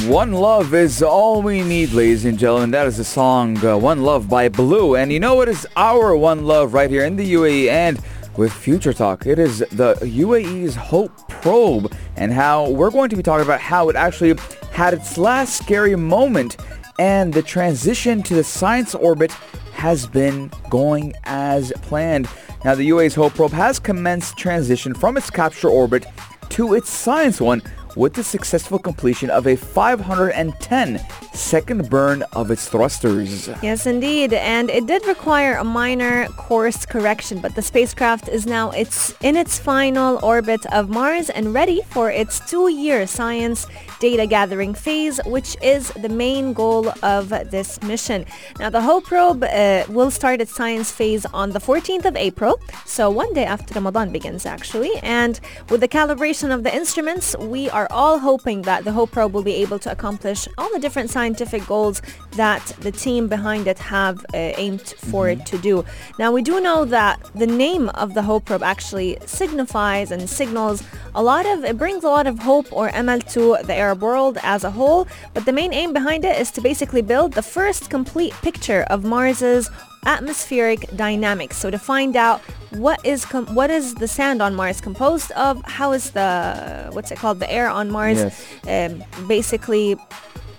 One 0.09 0.33
Love 0.33 0.73
is 0.73 1.03
all 1.03 1.43
we 1.43 1.63
need, 1.63 1.93
ladies 1.93 2.25
and 2.25 2.39
gentlemen. 2.39 2.71
That 2.71 2.87
is 2.87 2.97
the 2.97 3.05
song 3.05 3.65
uh, 3.65 3.77
One 3.77 4.03
Love 4.03 4.29
by 4.29 4.49
Blue. 4.49 4.97
And 4.97 5.13
you 5.13 5.21
know 5.21 5.35
what 5.35 5.49
is 5.49 5.67
our 5.77 6.17
One 6.17 6.45
Love 6.45 6.73
right 6.73 6.89
here 6.89 7.05
in 7.05 7.17
the 7.17 7.35
UAE 7.35 7.69
and 7.69 8.01
with 8.37 8.53
Future 8.53 8.93
Talk? 8.93 9.27
It 9.27 9.39
is 9.39 9.59
the 9.59 9.95
UAE's 10.01 10.77
Hope 10.77 11.29
Probe 11.29 11.93
and 12.17 12.33
how 12.33 12.71
we're 12.71 12.91
going 12.91 13.11
to 13.11 13.17
be 13.17 13.23
talking 13.23 13.45
about 13.45 13.61
how 13.61 13.89
it 13.89 13.97
actually 13.97 14.35
had 14.73 14.95
its 14.95 15.19
last 15.19 15.57
scary 15.57 15.97
moment 15.97 16.57
and 16.99 17.33
the 17.33 17.43
transition 17.43 18.23
to 18.23 18.35
the 18.35 18.45
science 18.45 18.95
orbit 18.95 19.33
has 19.73 20.07
been 20.07 20.51
going 20.69 21.15
as 21.25 21.73
planned. 21.83 22.29
Now, 22.65 22.75
the 22.75 22.91
UAE's 22.91 23.15
Hope 23.15 23.35
Probe 23.35 23.53
has 23.53 23.79
commenced 23.79 24.37
transition 24.37 24.95
from 24.95 25.17
its 25.17 25.31
capture 25.31 25.69
orbit 25.69 26.05
to 26.51 26.75
its 26.75 26.91
science 26.91 27.41
one 27.41 27.63
with 27.97 28.15
the 28.15 28.25
successful 28.25 28.79
completion 28.79 29.31
of 29.31 29.47
a 29.47 29.57
510 29.57 31.01
second 31.33 31.89
burn 31.91 32.23
of 32.33 32.51
its 32.51 32.69
thrusters. 32.69 33.49
Yes, 33.63 33.87
indeed. 33.87 34.33
And 34.33 34.71
it 34.71 34.87
did 34.87 35.07
require 35.07 35.55
a 35.55 35.65
minor 35.65 36.27
course 36.29 36.87
correction, 36.87 37.41
but 37.41 37.55
the 37.55 37.63
spacecraft 37.63 38.29
is 38.29 38.47
now 38.47 38.71
it's 38.71 39.15
in 39.21 39.37
its 39.37 39.59
final 39.59 40.19
orbit 40.25 40.65
of 40.73 40.89
Mars 40.89 41.31
and 41.31 41.55
ready 41.55 41.81
for 41.91 42.11
its 42.11 42.41
two-year 42.49 43.07
science 43.07 43.67
data 44.01 44.27
gathering 44.27 44.75
phase, 44.75 45.21
which 45.27 45.57
is 45.63 45.91
the 45.91 46.09
main 46.09 46.53
goal 46.53 46.93
of 47.03 47.29
this 47.51 47.81
mission. 47.83 48.25
Now, 48.59 48.71
the 48.71 48.81
Hope 48.81 49.05
probe 49.05 49.45
uh, 49.45 49.85
will 49.89 50.11
start 50.11 50.41
its 50.41 50.55
science 50.55 50.91
phase 50.91 51.25
on 51.27 51.51
the 51.51 51.61
14th 51.61 52.07
of 52.07 52.17
April, 52.17 52.61
so 52.87 53.11
one 53.11 53.33
day 53.35 53.45
after 53.45 53.75
Ramadan 53.75 54.11
begins, 54.11 54.47
actually. 54.47 54.93
And 55.03 55.39
with 55.69 55.81
the 55.81 55.89
calibration 55.89 56.53
of 56.53 56.65
the 56.65 56.75
instruments, 56.75 57.37
we 57.39 57.71
are 57.71 57.87
all 57.91 58.19
hoping 58.19 58.63
that 58.63 58.85
the 58.85 58.93
Hope 58.93 59.13
probe 59.13 59.35
will 59.35 59.43
be 59.43 59.55
able 59.57 59.79
to 59.81 59.93
accomplish 59.93 60.49
all 60.59 60.73
the 60.73 60.81
different 60.81 61.11
scientific 61.11 61.67
goals 61.67 62.03
that 62.33 62.65
the 62.81 62.91
team 62.91 63.29
behind 63.29 63.67
it 63.67 63.79
have 63.79 64.19
uh, 64.33 64.63
aimed 64.65 64.95
for 65.11 65.29
it 65.29 65.45
to 65.47 65.59
do. 65.59 65.85
Now, 66.19 66.33
we 66.33 66.43
do 66.43 66.61
know 66.61 66.85
that 66.87 67.21
the 67.35 67.47
name 67.47 67.91
of 67.91 68.15
the 68.15 68.23
Hope 68.23 68.47
probe 68.47 68.63
actually 68.63 69.19
signifies 69.27 70.11
and 70.11 70.29
signals 70.29 70.83
a 71.15 71.23
lot 71.23 71.45
of, 71.45 71.65
it 71.65 71.77
brings 71.77 72.05
a 72.05 72.09
lot 72.09 72.27
of 72.27 72.39
hope 72.39 72.73
or 72.73 72.89
Amal 72.95 73.21
to 73.21 73.59
the 73.65 73.75
Arab 73.75 73.90
world 73.95 74.39
as 74.43 74.65
a 74.65 74.71
whole, 74.71 75.07
but 75.35 75.45
the 75.45 75.53
main 75.53 75.73
aim 75.73 75.93
behind 75.93 76.25
it 76.25 76.41
is 76.41 76.51
to 76.53 76.61
basically 76.61 77.03
build 77.03 77.33
the 77.35 77.43
first 77.43 77.91
complete 77.91 78.33
picture 78.43 78.83
of 78.91 79.05
Mars's 79.05 79.69
atmospheric 80.07 80.81
dynamics. 80.97 81.57
So 81.57 81.71
to 81.71 81.79
find 81.79 82.17
out 82.17 82.41
what 82.71 83.05
is 83.05 83.25
com- 83.25 83.55
what 83.55 83.71
is 83.71 83.95
the 83.95 84.09
sand 84.09 84.41
on 84.43 84.55
Mars 84.55 84.81
composed 84.81 85.31
of, 85.33 85.63
how 85.65 85.93
is 85.93 86.11
the 86.13 86.89
what's 86.93 87.11
it 87.11 87.19
called 87.19 87.39
the 87.41 87.51
air 87.53 87.69
on 87.69 87.91
Mars 87.91 88.19
Yes. 88.65 88.91
um, 88.93 89.05
basically 89.29 89.97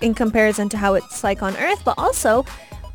in 0.01 0.13
comparison 0.13 0.69
to 0.69 0.77
how 0.77 0.93
it's 0.95 1.23
like 1.23 1.41
on 1.43 1.55
Earth, 1.57 1.81
but 1.83 1.95
also 1.97 2.45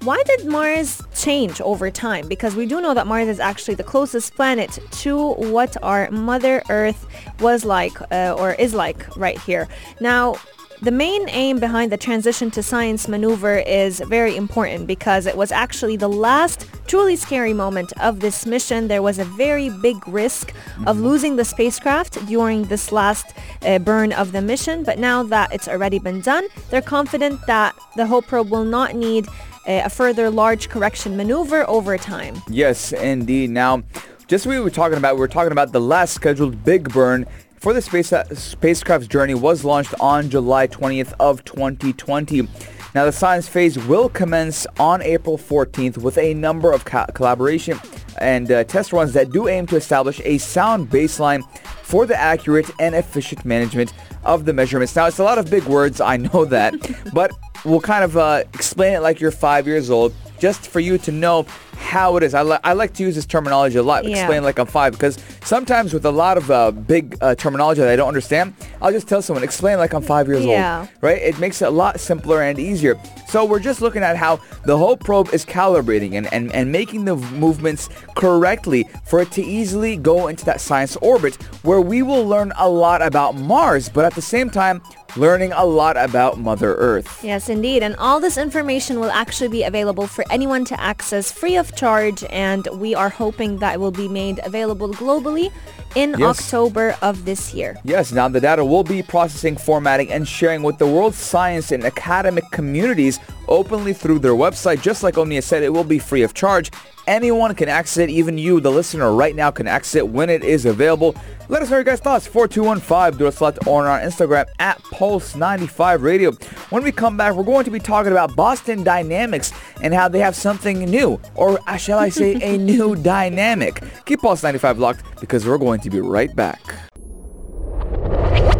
why 0.06 0.22
did 0.22 0.46
Mars 0.46 1.02
change 1.16 1.60
over 1.60 1.90
time? 1.90 2.28
Because 2.28 2.54
we 2.54 2.64
do 2.64 2.80
know 2.80 2.94
that 2.94 3.08
Mars 3.08 3.26
is 3.26 3.40
actually 3.40 3.74
the 3.74 3.82
closest 3.82 4.36
planet 4.36 4.78
to 5.02 5.32
what 5.32 5.76
our 5.82 6.08
Mother 6.12 6.62
Earth 6.70 7.08
was 7.40 7.64
like 7.64 8.00
uh, 8.12 8.36
or 8.38 8.54
is 8.54 8.72
like 8.72 9.16
right 9.16 9.40
here. 9.40 9.66
Now, 10.00 10.36
the 10.80 10.92
main 10.92 11.28
aim 11.30 11.58
behind 11.58 11.90
the 11.90 11.96
transition 11.96 12.52
to 12.52 12.62
science 12.62 13.08
maneuver 13.08 13.56
is 13.58 13.98
very 14.06 14.36
important 14.36 14.86
because 14.86 15.26
it 15.26 15.36
was 15.36 15.50
actually 15.50 15.96
the 15.96 16.08
last 16.08 16.66
truly 16.86 17.16
scary 17.16 17.52
moment 17.52 17.92
of 17.98 18.20
this 18.20 18.46
mission. 18.46 18.86
There 18.86 19.02
was 19.02 19.18
a 19.18 19.24
very 19.24 19.70
big 19.70 20.06
risk 20.06 20.52
of 20.86 21.00
losing 21.00 21.34
the 21.34 21.44
spacecraft 21.44 22.24
during 22.26 22.64
this 22.64 22.92
last 22.92 23.34
uh, 23.62 23.80
burn 23.80 24.12
of 24.12 24.30
the 24.30 24.42
mission, 24.42 24.84
but 24.84 25.00
now 25.00 25.24
that 25.24 25.52
it's 25.52 25.66
already 25.66 25.98
been 25.98 26.20
done, 26.20 26.46
they're 26.70 26.80
confident 26.80 27.44
that 27.48 27.74
the 27.96 28.06
Hope 28.06 28.28
probe 28.28 28.50
will 28.50 28.64
not 28.64 28.94
need 28.94 29.26
a 29.66 29.88
further 29.88 30.30
large 30.30 30.68
correction 30.68 31.16
maneuver 31.16 31.68
over 31.68 31.98
time. 31.98 32.42
Yes, 32.48 32.92
indeed. 32.92 33.50
Now, 33.50 33.82
just 34.26 34.46
what 34.46 34.54
we 34.54 34.60
were 34.60 34.70
talking 34.70 34.98
about, 34.98 35.14
we 35.14 35.20
were 35.20 35.28
talking 35.28 35.52
about 35.52 35.72
the 35.72 35.80
last 35.80 36.14
scheduled 36.14 36.64
big 36.64 36.92
burn 36.92 37.26
for 37.58 37.72
the 37.72 37.82
space 37.82 38.12
uh, 38.12 38.24
spacecraft's 38.34 39.08
journey 39.08 39.34
was 39.34 39.64
launched 39.64 39.94
on 39.98 40.30
July 40.30 40.66
20th 40.66 41.14
of 41.18 41.44
2020. 41.44 42.48
Now, 42.94 43.04
the 43.04 43.12
science 43.12 43.46
phase 43.48 43.78
will 43.86 44.08
commence 44.08 44.66
on 44.78 45.02
April 45.02 45.36
14th 45.36 45.98
with 45.98 46.16
a 46.16 46.32
number 46.32 46.72
of 46.72 46.84
co- 46.84 47.06
collaboration 47.12 47.78
and 48.18 48.50
uh, 48.50 48.64
test 48.64 48.92
runs 48.92 49.12
that 49.12 49.30
do 49.30 49.48
aim 49.48 49.66
to 49.66 49.76
establish 49.76 50.20
a 50.24 50.38
sound 50.38 50.88
baseline 50.88 51.46
for 51.82 52.06
the 52.06 52.16
accurate 52.16 52.70
and 52.78 52.94
efficient 52.94 53.44
management 53.44 53.92
of 54.24 54.44
the 54.44 54.52
measurements. 54.52 54.96
Now, 54.96 55.06
it's 55.06 55.18
a 55.18 55.24
lot 55.24 55.38
of 55.38 55.50
big 55.50 55.64
words, 55.64 56.00
I 56.00 56.16
know 56.16 56.44
that, 56.46 56.74
but 57.12 57.32
we'll 57.66 57.80
kind 57.80 58.04
of 58.04 58.16
uh, 58.16 58.44
explain 58.54 58.94
it 58.94 59.00
like 59.00 59.20
you're 59.20 59.32
five 59.32 59.66
years 59.66 59.90
old 59.90 60.14
just 60.38 60.68
for 60.68 60.80
you 60.80 60.98
to 60.98 61.10
know 61.12 61.42
how 61.76 62.16
it 62.16 62.22
is. 62.22 62.34
I, 62.34 62.42
li- 62.42 62.58
I 62.64 62.72
like 62.72 62.92
to 62.94 63.02
use 63.02 63.14
this 63.14 63.26
terminology 63.26 63.78
a 63.78 63.82
lot, 63.82 64.04
Yeah. 64.04 64.16
explain 64.18 64.42
like 64.42 64.58
I'm 64.58 64.66
five, 64.66 64.92
because 64.92 65.18
sometimes 65.44 65.92
with 65.94 66.04
a 66.04 66.10
lot 66.10 66.36
of 66.36 66.50
uh, 66.50 66.70
big 66.72 67.16
uh, 67.20 67.34
terminology 67.34 67.80
that 67.80 67.90
I 67.90 67.96
don't 67.96 68.08
understand, 68.08 68.54
I'll 68.82 68.92
just 68.92 69.08
tell 69.08 69.22
someone, 69.22 69.44
explain 69.44 69.78
like 69.78 69.92
I'm 69.92 70.02
five 70.02 70.26
years 70.26 70.44
Yeah. 70.44 70.80
old, 70.80 70.88
right? 71.00 71.20
It 71.20 71.38
makes 71.38 71.62
it 71.62 71.66
a 71.68 71.70
lot 71.70 72.00
simpler 72.00 72.42
and 72.42 72.58
easier. 72.58 72.98
So 73.28 73.44
we're 73.44 73.60
just 73.60 73.80
looking 73.82 74.02
at 74.02 74.16
how 74.16 74.40
the 74.64 74.76
Hope 74.78 75.04
probe 75.04 75.28
is 75.32 75.44
calibrating 75.44 76.14
and, 76.14 76.32
and, 76.32 76.52
and 76.52 76.72
making 76.72 77.04
the 77.04 77.16
movements 77.16 77.88
correctly 78.16 78.88
for 79.04 79.20
it 79.20 79.30
to 79.32 79.42
easily 79.42 79.96
go 79.96 80.28
into 80.28 80.44
that 80.46 80.60
science 80.60 80.96
orbit 80.96 81.34
where 81.62 81.80
we 81.80 82.02
will 82.02 82.26
learn 82.26 82.52
a 82.56 82.68
lot 82.68 83.02
about 83.02 83.34
Mars, 83.36 83.88
but 83.88 84.04
at 84.04 84.14
the 84.14 84.22
same 84.22 84.50
time, 84.50 84.80
learning 85.16 85.52
a 85.52 85.64
lot 85.64 85.96
about 85.96 86.38
Mother 86.38 86.74
Earth. 86.74 87.22
Yes, 87.24 87.48
indeed. 87.48 87.82
And 87.82 87.96
all 87.96 88.20
this 88.20 88.36
information 88.36 89.00
will 89.00 89.10
actually 89.10 89.48
be 89.48 89.62
available 89.62 90.06
for 90.06 90.24
anyone 90.30 90.64
to 90.66 90.78
access 90.80 91.30
free 91.32 91.56
of 91.56 91.65
charge. 91.74 92.24
And 92.30 92.68
we 92.74 92.94
are 92.94 93.08
hoping 93.08 93.58
that 93.58 93.74
it 93.74 93.78
will 93.78 93.90
be 93.90 94.08
made 94.08 94.40
available 94.44 94.90
globally 94.90 95.52
in 95.96 96.14
Yes. 96.18 96.38
October 96.38 96.96
of 97.02 97.24
this 97.24 97.52
year. 97.52 97.76
Yes, 97.82 98.12
now 98.12 98.28
the 98.28 98.40
data 98.40 98.64
will 98.64 98.84
be 98.84 99.02
processing, 99.02 99.56
formatting, 99.56 100.12
and 100.12 100.28
sharing 100.28 100.62
with 100.62 100.78
the 100.78 100.86
world's 100.86 101.16
science 101.16 101.72
and 101.72 101.82
academic 101.84 102.44
communities 102.52 103.18
openly 103.48 103.92
through 103.92 104.18
their 104.20 104.32
website. 104.34 104.82
Just 104.82 105.02
like 105.02 105.18
Omnia 105.18 105.42
said, 105.42 105.62
it 105.62 105.72
will 105.72 105.84
be 105.84 105.98
free 105.98 106.22
of 106.22 106.34
charge. 106.34 106.70
Anyone 107.06 107.54
can 107.54 107.68
access 107.68 107.98
it, 107.98 108.10
even 108.10 108.36
you, 108.36 108.58
the 108.60 108.70
listener, 108.70 109.12
right 109.12 109.34
now 109.36 109.52
can 109.52 109.68
access 109.68 109.94
it 109.96 110.08
when 110.08 110.28
it 110.28 110.42
is 110.42 110.66
available. 110.66 111.14
Let 111.48 111.62
us 111.62 111.70
know 111.70 111.76
your 111.76 111.84
guys' 111.84 112.00
thoughts. 112.00 112.26
4215, 112.26 113.16
do 113.16 113.26
a 113.26 113.70
or 113.70 113.86
on 113.86 114.00
Instagram 114.00 114.46
at 114.58 114.82
Pulse95 114.82 116.02
Radio. 116.02 116.32
When 116.70 116.82
we 116.82 116.90
come 116.90 117.16
back, 117.16 117.34
we're 117.34 117.44
going 117.44 117.64
to 117.64 117.70
be 117.70 117.78
talking 117.78 118.10
about 118.10 118.34
Boston 118.34 118.82
Dynamics 118.82 119.52
and 119.80 119.94
how 119.94 120.08
they 120.08 120.18
have 120.18 120.34
something 120.34 120.80
new, 120.80 121.20
or 121.36 121.60
shall 121.78 122.00
I 122.00 122.08
say, 122.08 122.40
a 122.42 122.58
new 122.72 122.96
dynamic. 122.96 123.82
Keep 124.06 124.22
Pulse95 124.22 124.78
locked 124.78 125.04
because 125.20 125.46
we're 125.46 125.58
going 125.58 125.78
to 125.82 125.85
be 125.90 126.00
right 126.00 126.34
back. 126.34 126.62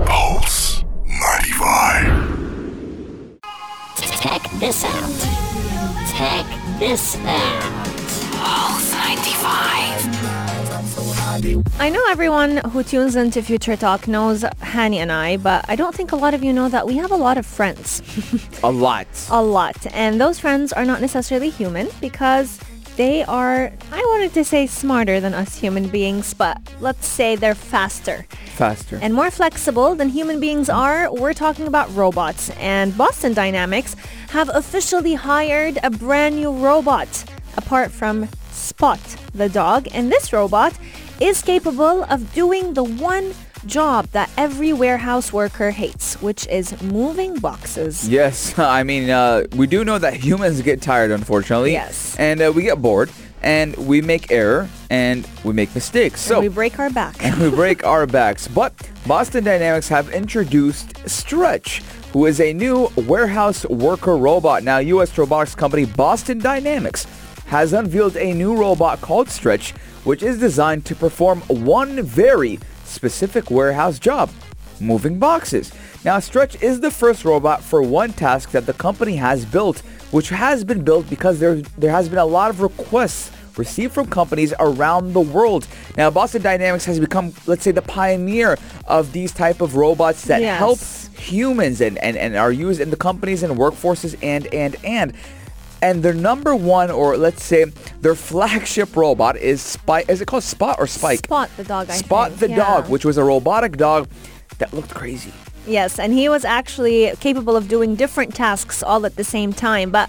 Pulse 0.06 0.84
95. 1.06 3.38
Check 4.20 4.42
this 4.58 4.84
out. 4.84 5.10
Check 6.16 6.46
this 6.78 7.16
out. 7.16 7.62
Pulse 8.32 8.92
95. 8.92 9.86
I 11.78 11.90
know 11.90 12.02
everyone 12.08 12.56
who 12.58 12.82
tunes 12.82 13.16
into 13.16 13.42
Future 13.42 13.76
Talk 13.76 14.08
knows 14.08 14.42
Hani 14.42 14.96
and 14.96 15.12
I, 15.12 15.36
but 15.36 15.64
I 15.68 15.76
don't 15.76 15.94
think 15.94 16.12
a 16.12 16.16
lot 16.16 16.32
of 16.32 16.42
you 16.42 16.50
know 16.52 16.68
that 16.70 16.86
we 16.86 16.96
have 16.96 17.10
a 17.10 17.16
lot 17.16 17.36
of 17.36 17.44
friends. 17.44 18.00
A 18.62 18.70
lot. 18.70 19.06
a 19.30 19.42
lot. 19.42 19.76
And 19.92 20.18
those 20.20 20.40
friends 20.40 20.72
are 20.72 20.84
not 20.86 21.00
necessarily 21.02 21.50
human 21.50 21.88
because 22.00 22.58
they 22.96 23.22
are, 23.24 23.72
I 23.92 23.98
wanted 23.98 24.32
to 24.34 24.44
say 24.44 24.66
smarter 24.66 25.20
than 25.20 25.34
us 25.34 25.56
human 25.56 25.88
beings, 25.88 26.32
but 26.32 26.58
let's 26.80 27.06
say 27.06 27.36
they're 27.36 27.54
faster. 27.54 28.26
Faster. 28.56 28.98
and 29.02 29.12
more 29.12 29.30
flexible 29.30 29.94
than 29.94 30.08
human 30.08 30.40
beings 30.40 30.70
are, 30.70 31.12
we're 31.12 31.34
talking 31.34 31.66
about 31.66 31.94
robots. 31.94 32.48
And 32.58 32.96
Boston 32.96 33.34
Dynamics 33.34 33.94
have 34.30 34.48
officially 34.54 35.14
hired 35.14 35.78
a 35.82 35.90
brand 35.90 36.36
new 36.36 36.50
robot, 36.50 37.24
apart 37.56 37.92
from 37.92 38.28
Spot, 38.50 39.00
the 39.34 39.50
dog. 39.50 39.86
And 39.92 40.10
this 40.10 40.32
robot 40.32 40.72
is 41.20 41.42
capable 41.42 42.04
of 42.04 42.32
doing 42.32 42.72
the 42.72 42.84
one 42.84 43.34
job 43.66 44.06
that 44.12 44.30
every 44.36 44.72
warehouse 44.72 45.32
worker 45.32 45.70
hates, 45.70 46.20
which 46.22 46.46
is 46.48 46.80
moving 46.82 47.38
boxes. 47.38 48.08
Yes, 48.08 48.58
I 48.80 48.82
mean, 48.82 49.10
uh, 49.10 49.44
we 49.56 49.66
do 49.66 49.84
know 49.84 49.98
that 49.98 50.14
humans 50.24 50.62
get 50.62 50.80
tired, 50.80 51.10
unfortunately. 51.10 51.72
Yes. 51.72 52.16
And 52.18 52.40
uh, 52.40 52.52
we 52.54 52.62
get 52.62 52.80
bored, 52.80 53.10
and 53.42 53.76
we 53.76 54.00
make 54.00 54.30
error, 54.30 54.68
and 54.90 55.26
we 55.44 55.52
make 55.52 55.74
mistakes. 55.74 56.20
So 56.20 56.36
And 56.36 56.42
we 56.42 56.48
break 56.48 56.78
our 56.78 56.90
back. 56.90 57.16
and 57.24 57.40
we 57.40 57.50
break 57.50 57.84
our 57.84 58.06
backs. 58.06 58.48
But 58.48 58.72
Boston 59.06 59.44
Dynamics 59.44 59.88
have 59.88 60.10
introduced 60.10 61.08
Stretch, 61.08 61.82
who 62.12 62.26
is 62.26 62.40
a 62.40 62.52
new 62.52 62.90
warehouse 62.96 63.66
worker 63.66 64.16
robot. 64.16 64.62
Now, 64.62 64.78
U.S. 64.78 65.16
robotics 65.18 65.54
company 65.54 65.84
Boston 65.84 66.38
Dynamics 66.38 67.06
has 67.46 67.72
unveiled 67.72 68.16
a 68.16 68.32
new 68.32 68.56
robot 68.56 69.00
called 69.00 69.28
Stretch, 69.28 69.72
which 70.04 70.22
is 70.22 70.38
designed 70.38 70.84
to 70.86 70.94
perform 70.96 71.40
one 71.42 72.02
very 72.02 72.58
specific 73.00 73.50
warehouse 73.50 73.98
job, 73.98 74.30
moving 74.80 75.18
boxes. 75.18 75.70
Now, 76.04 76.18
Stretch 76.18 76.60
is 76.62 76.80
the 76.80 76.90
first 76.90 77.24
robot 77.24 77.62
for 77.62 77.82
one 77.82 78.12
task 78.12 78.50
that 78.52 78.66
the 78.66 78.72
company 78.72 79.16
has 79.16 79.44
built, 79.44 79.78
which 80.10 80.30
has 80.30 80.64
been 80.64 80.82
built 80.82 81.08
because 81.10 81.38
there, 81.38 81.56
there 81.78 81.90
has 81.92 82.08
been 82.08 82.18
a 82.18 82.24
lot 82.24 82.50
of 82.50 82.60
requests 82.60 83.30
received 83.58 83.92
from 83.94 84.06
companies 84.06 84.52
around 84.60 85.12
the 85.14 85.20
world. 85.20 85.66
Now, 85.96 86.10
Boston 86.10 86.42
Dynamics 86.42 86.84
has 86.86 87.00
become, 87.00 87.32
let's 87.46 87.62
say, 87.62 87.70
the 87.70 87.82
pioneer 87.82 88.58
of 88.86 89.12
these 89.12 89.32
type 89.32 89.60
of 89.60 89.76
robots 89.76 90.24
that 90.26 90.40
Yes. 90.42 90.58
help 90.58 90.78
humans 91.18 91.80
and, 91.80 91.96
and, 91.98 92.16
and 92.16 92.36
are 92.36 92.52
used 92.52 92.80
in 92.80 92.90
the 92.90 92.96
companies 92.96 93.42
and 93.42 93.56
workforces 93.56 94.14
and, 94.22 94.46
and, 94.54 94.76
and. 94.84 95.12
And 95.82 96.02
their 96.02 96.14
number 96.14 96.56
one, 96.56 96.90
or 96.90 97.16
let's 97.16 97.44
say 97.44 97.66
their 98.00 98.14
flagship 98.14 98.96
robot 98.96 99.36
is 99.36 99.60
Spike. 99.60 100.08
Is 100.08 100.20
it 100.20 100.26
called 100.26 100.42
Spot 100.42 100.76
or 100.78 100.86
Spike? 100.86 101.20
Spot 101.26 101.50
the 101.56 101.64
dog, 101.64 101.90
I 101.90 101.96
Spot 101.96 102.28
think. 102.30 102.40
the 102.40 102.48
Yeah. 102.50 102.56
dog, 102.56 102.88
which 102.88 103.04
was 103.04 103.18
a 103.18 103.24
robotic 103.24 103.76
dog 103.76 104.08
that 104.58 104.72
looked 104.72 104.94
crazy. 104.94 105.32
Yes, 105.66 105.98
and 105.98 106.12
he 106.12 106.28
was 106.28 106.44
actually 106.44 107.12
capable 107.20 107.56
of 107.56 107.68
doing 107.68 107.94
different 107.96 108.34
tasks 108.34 108.82
all 108.82 109.04
at 109.04 109.16
the 109.16 109.24
same 109.24 109.52
time. 109.52 109.90
But 109.90 110.08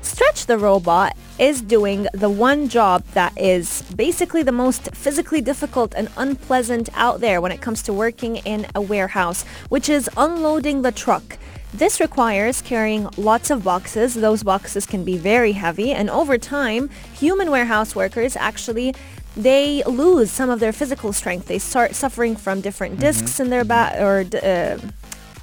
Stretch 0.00 0.46
the 0.46 0.56
robot 0.58 1.16
is 1.38 1.60
doing 1.60 2.06
the 2.14 2.30
one 2.30 2.68
job 2.68 3.02
that 3.14 3.32
is 3.36 3.82
basically 3.96 4.42
the 4.44 4.52
most 4.52 4.94
physically 4.94 5.40
difficult 5.40 5.92
and 5.96 6.08
unpleasant 6.16 6.88
out 6.94 7.20
there 7.20 7.40
when 7.40 7.50
it 7.50 7.60
comes 7.60 7.82
to 7.82 7.92
working 7.92 8.36
in 8.36 8.66
a 8.76 8.80
warehouse, 8.80 9.44
which 9.68 9.88
is 9.88 10.08
unloading 10.16 10.82
the 10.82 10.92
truck. 10.92 11.36
This 11.72 12.00
requires 12.00 12.62
carrying 12.62 13.08
lots 13.16 13.50
of 13.50 13.62
boxes. 13.62 14.14
Those 14.14 14.42
boxes 14.42 14.86
can 14.86 15.04
be 15.04 15.16
very 15.18 15.52
heavy, 15.52 15.92
and 15.92 16.08
over 16.10 16.38
time, 16.38 16.88
human 17.12 17.50
warehouse 17.50 17.94
workers 17.94 18.36
actually 18.36 18.94
they 19.36 19.84
lose 19.84 20.32
some 20.32 20.50
of 20.50 20.58
their 20.58 20.72
physical 20.72 21.12
strength. 21.12 21.46
They 21.46 21.60
start 21.60 21.94
suffering 21.94 22.34
from 22.34 22.60
different 22.60 22.98
discs 22.98 23.38
in 23.38 23.50
their 23.50 23.64
back 23.64 24.00
or 24.00 24.20
uh, 24.20 24.78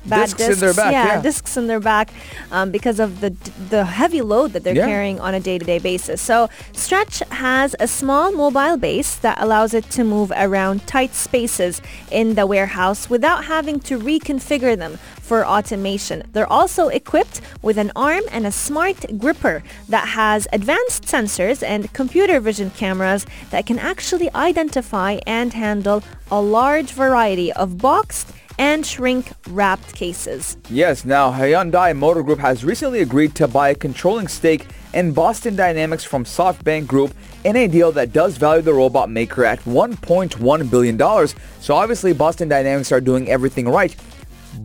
bad 0.05 0.29
Mm-hmm. 0.29 0.37
Discs 0.37 0.53
in 0.53 0.59
their 0.59 0.73
back, 0.73 0.91
yeah. 0.91 1.21
discs 1.21 1.57
in 1.57 1.67
their 1.67 1.79
back 1.79 2.11
um, 2.51 2.71
because 2.71 2.99
of 2.99 3.21
the 3.21 3.31
the 3.69 3.85
heavy 3.85 4.21
load 4.21 4.53
that 4.53 4.63
they're 4.63 4.75
Yeah. 4.75 4.85
carrying 4.87 5.19
on 5.19 5.33
a 5.33 5.39
day-to-day 5.39 5.79
basis. 5.79 6.21
So 6.21 6.49
Stretch 6.73 7.19
has 7.31 7.75
a 7.79 7.87
small 7.87 8.31
mobile 8.31 8.77
base 8.77 9.15
that 9.15 9.41
allows 9.41 9.73
it 9.73 9.89
to 9.91 10.03
move 10.03 10.31
around 10.35 10.85
tight 10.87 11.13
spaces 11.15 11.81
in 12.11 12.35
the 12.35 12.45
warehouse 12.45 13.09
without 13.09 13.45
having 13.45 13.79
to 13.81 13.97
reconfigure 13.97 14.77
them 14.77 14.99
for 15.25 15.45
automation. 15.45 16.23
They're 16.31 16.51
also 16.51 16.87
equipped 16.89 17.41
with 17.61 17.77
an 17.77 17.91
arm 17.95 18.23
and 18.31 18.45
a 18.45 18.51
smart 18.51 19.17
gripper 19.17 19.63
that 19.89 20.07
has 20.09 20.47
advanced 20.53 21.03
sensors 21.03 21.63
and 21.63 21.91
computer 21.93 22.39
vision 22.39 22.69
cameras 22.69 23.25
that 23.49 23.65
can 23.65 23.79
actually 23.79 24.29
identify 24.35 25.17
and 25.25 25.51
handle 25.53 26.03
a 26.29 26.39
large 26.39 26.91
variety 26.91 27.51
of 27.53 27.79
boxed 27.79 28.31
and 28.57 28.85
shrink 28.85 29.31
wrapped 29.49 29.93
cases. 29.93 30.57
Yes, 30.69 31.03
now 31.03 31.31
Hyundai 31.31 31.95
Motor 31.95 32.23
Group 32.23 32.39
has 32.39 32.63
recently 32.63 33.01
agreed 33.01 33.35
to 33.35 33.47
buy 33.47 33.69
a 33.69 33.75
controlling 33.75 34.27
stake 34.27 34.67
in 34.93 35.11
Boston 35.11 35.55
Dynamics 35.55 36.03
from 36.03 36.23
SoftBank 36.23 36.87
Group 36.87 37.13
in 37.43 37.55
a 37.57 37.67
deal 37.67 37.91
that 37.91 38.13
does 38.13 38.37
value 38.37 38.61
the 38.61 38.73
robot 38.73 39.09
maker 39.09 39.43
at 39.43 39.59
$1.1 39.61 40.69
billion. 40.69 41.27
So 41.59 41.75
obviously 41.75 42.13
Boston 42.13 42.47
Dynamics 42.47 42.91
are 42.91 43.01
doing 43.01 43.29
everything 43.29 43.67
right. 43.67 43.95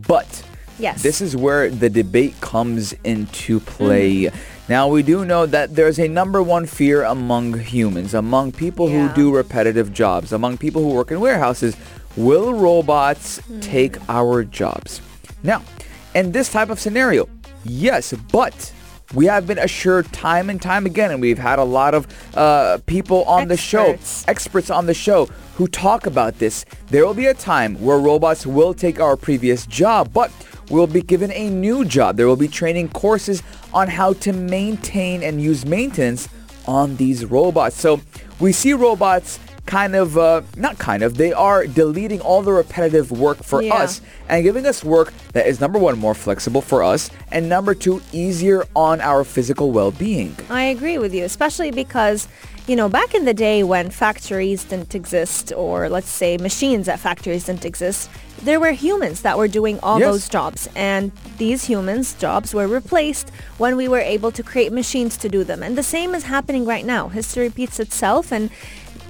But 0.07 0.43
Yes. 0.81 1.03
This 1.03 1.21
is 1.21 1.35
where 1.37 1.69
the 1.69 1.89
debate 1.89 2.39
comes 2.41 2.93
into 3.03 3.59
play. 3.59 4.31
Now, 4.67 4.87
we 4.87 5.03
do 5.03 5.25
know 5.25 5.45
that 5.45 5.75
there's 5.75 5.99
a 5.99 6.07
number 6.07 6.41
one 6.41 6.65
fear 6.65 7.03
among 7.03 7.59
humans, 7.59 8.13
among 8.13 8.53
people 8.53 8.89
Yeah. 8.89 9.07
who 9.09 9.15
do 9.15 9.35
repetitive 9.35 9.93
jobs, 9.93 10.31
among 10.31 10.57
people 10.57 10.81
who 10.81 10.89
work 10.89 11.11
in 11.11 11.19
warehouses. 11.19 11.75
Will 12.17 12.53
robots 12.53 13.39
take 13.61 13.97
our 14.09 14.43
jobs? 14.43 15.01
Now, 15.43 15.61
in 16.15 16.31
this 16.31 16.49
type 16.49 16.69
of 16.69 16.79
scenario, 16.79 17.27
yes, 17.63 18.13
but 18.31 18.71
we 19.13 19.25
have 19.27 19.45
been 19.45 19.59
assured 19.59 20.11
time 20.13 20.49
and 20.49 20.61
time 20.61 20.85
again, 20.85 21.11
and 21.11 21.21
we've 21.21 21.37
had 21.39 21.59
a 21.59 21.63
lot 21.63 21.93
of 21.93 22.07
uh, 22.35 22.79
people 22.85 23.23
on 23.25 23.49
the 23.49 23.57
show, 23.57 23.87
Experts. 23.91 24.25
experts 24.27 24.69
on 24.69 24.85
the 24.87 24.93
show 24.93 25.27
who 25.55 25.67
talk 25.67 26.05
about 26.05 26.39
this. 26.39 26.65
There 26.89 27.05
will 27.05 27.13
be 27.13 27.27
a 27.27 27.33
time 27.33 27.75
where 27.81 27.97
robots 27.99 28.45
will 28.47 28.73
take 28.73 28.99
our 28.99 29.15
previous 29.17 29.65
job, 29.65 30.11
but 30.13 30.31
we'll 30.71 30.87
be 30.87 31.01
given 31.01 31.31
a 31.33 31.49
new 31.49 31.85
job. 31.85 32.17
There 32.17 32.27
will 32.27 32.35
be 32.35 32.47
training 32.47 32.89
courses 32.89 33.43
on 33.73 33.87
how 33.87 34.13
to 34.13 34.33
maintain 34.33 35.21
and 35.21 35.41
use 35.41 35.65
maintenance 35.65 36.29
on 36.65 36.95
these 36.95 37.25
robots. 37.25 37.75
So 37.79 38.01
we 38.39 38.51
see 38.51 38.73
robots 38.73 39.39
kind 39.67 39.95
of, 39.95 40.17
uh, 40.17 40.41
not 40.57 40.77
kind 40.79 41.03
of, 41.03 41.17
they 41.17 41.31
are 41.31 41.67
deleting 41.67 42.19
all 42.19 42.41
the 42.41 42.51
repetitive 42.51 43.11
work 43.11 43.37
for 43.43 43.61
Yeah. 43.61 43.75
us 43.75 44.01
and 44.27 44.43
giving 44.43 44.65
us 44.65 44.83
work 44.83 45.13
that 45.33 45.47
is 45.47 45.61
number 45.61 45.77
one, 45.77 45.97
more 45.99 46.15
flexible 46.15 46.61
for 46.61 46.83
us, 46.83 47.09
and 47.31 47.47
number 47.47 47.73
two, 47.75 48.01
easier 48.11 48.65
on 48.75 48.99
our 49.01 49.23
physical 49.23 49.71
well-being. 49.71 50.35
I 50.49 50.63
agree 50.63 50.97
with 50.97 51.13
you, 51.13 51.23
especially 51.23 51.69
because, 51.71 52.27
you 52.67 52.75
know, 52.75 52.87
back 52.87 53.13
in 53.15 53.25
the 53.25 53.33
day 53.33 53.63
when 53.63 53.89
factories 53.89 54.63
didn't 54.63 54.93
exist, 54.95 55.51
or 55.55 55.89
let's 55.89 56.09
say 56.09 56.37
machines 56.37 56.87
at 56.87 56.99
factories 56.99 57.45
didn't 57.45 57.65
exist, 57.65 58.09
there 58.43 58.59
were 58.59 58.71
humans 58.71 59.21
that 59.21 59.37
were 59.37 59.47
doing 59.47 59.79
all 59.83 59.99
Yes. 59.99 60.09
those 60.11 60.29
jobs. 60.29 60.69
And 60.75 61.11
these 61.37 61.65
humans' 61.65 62.13
jobs 62.13 62.53
were 62.53 62.67
replaced 62.67 63.29
when 63.57 63.75
we 63.77 63.87
were 63.87 63.99
able 63.99 64.31
to 64.31 64.43
create 64.43 64.71
machines 64.71 65.17
to 65.17 65.29
do 65.29 65.43
them. 65.43 65.61
And 65.63 65.77
the 65.77 65.83
same 65.83 66.15
is 66.15 66.23
happening 66.23 66.65
right 66.65 66.85
now. 66.85 67.09
History 67.09 67.43
repeats 67.43 67.79
itself 67.79 68.31
and 68.31 68.49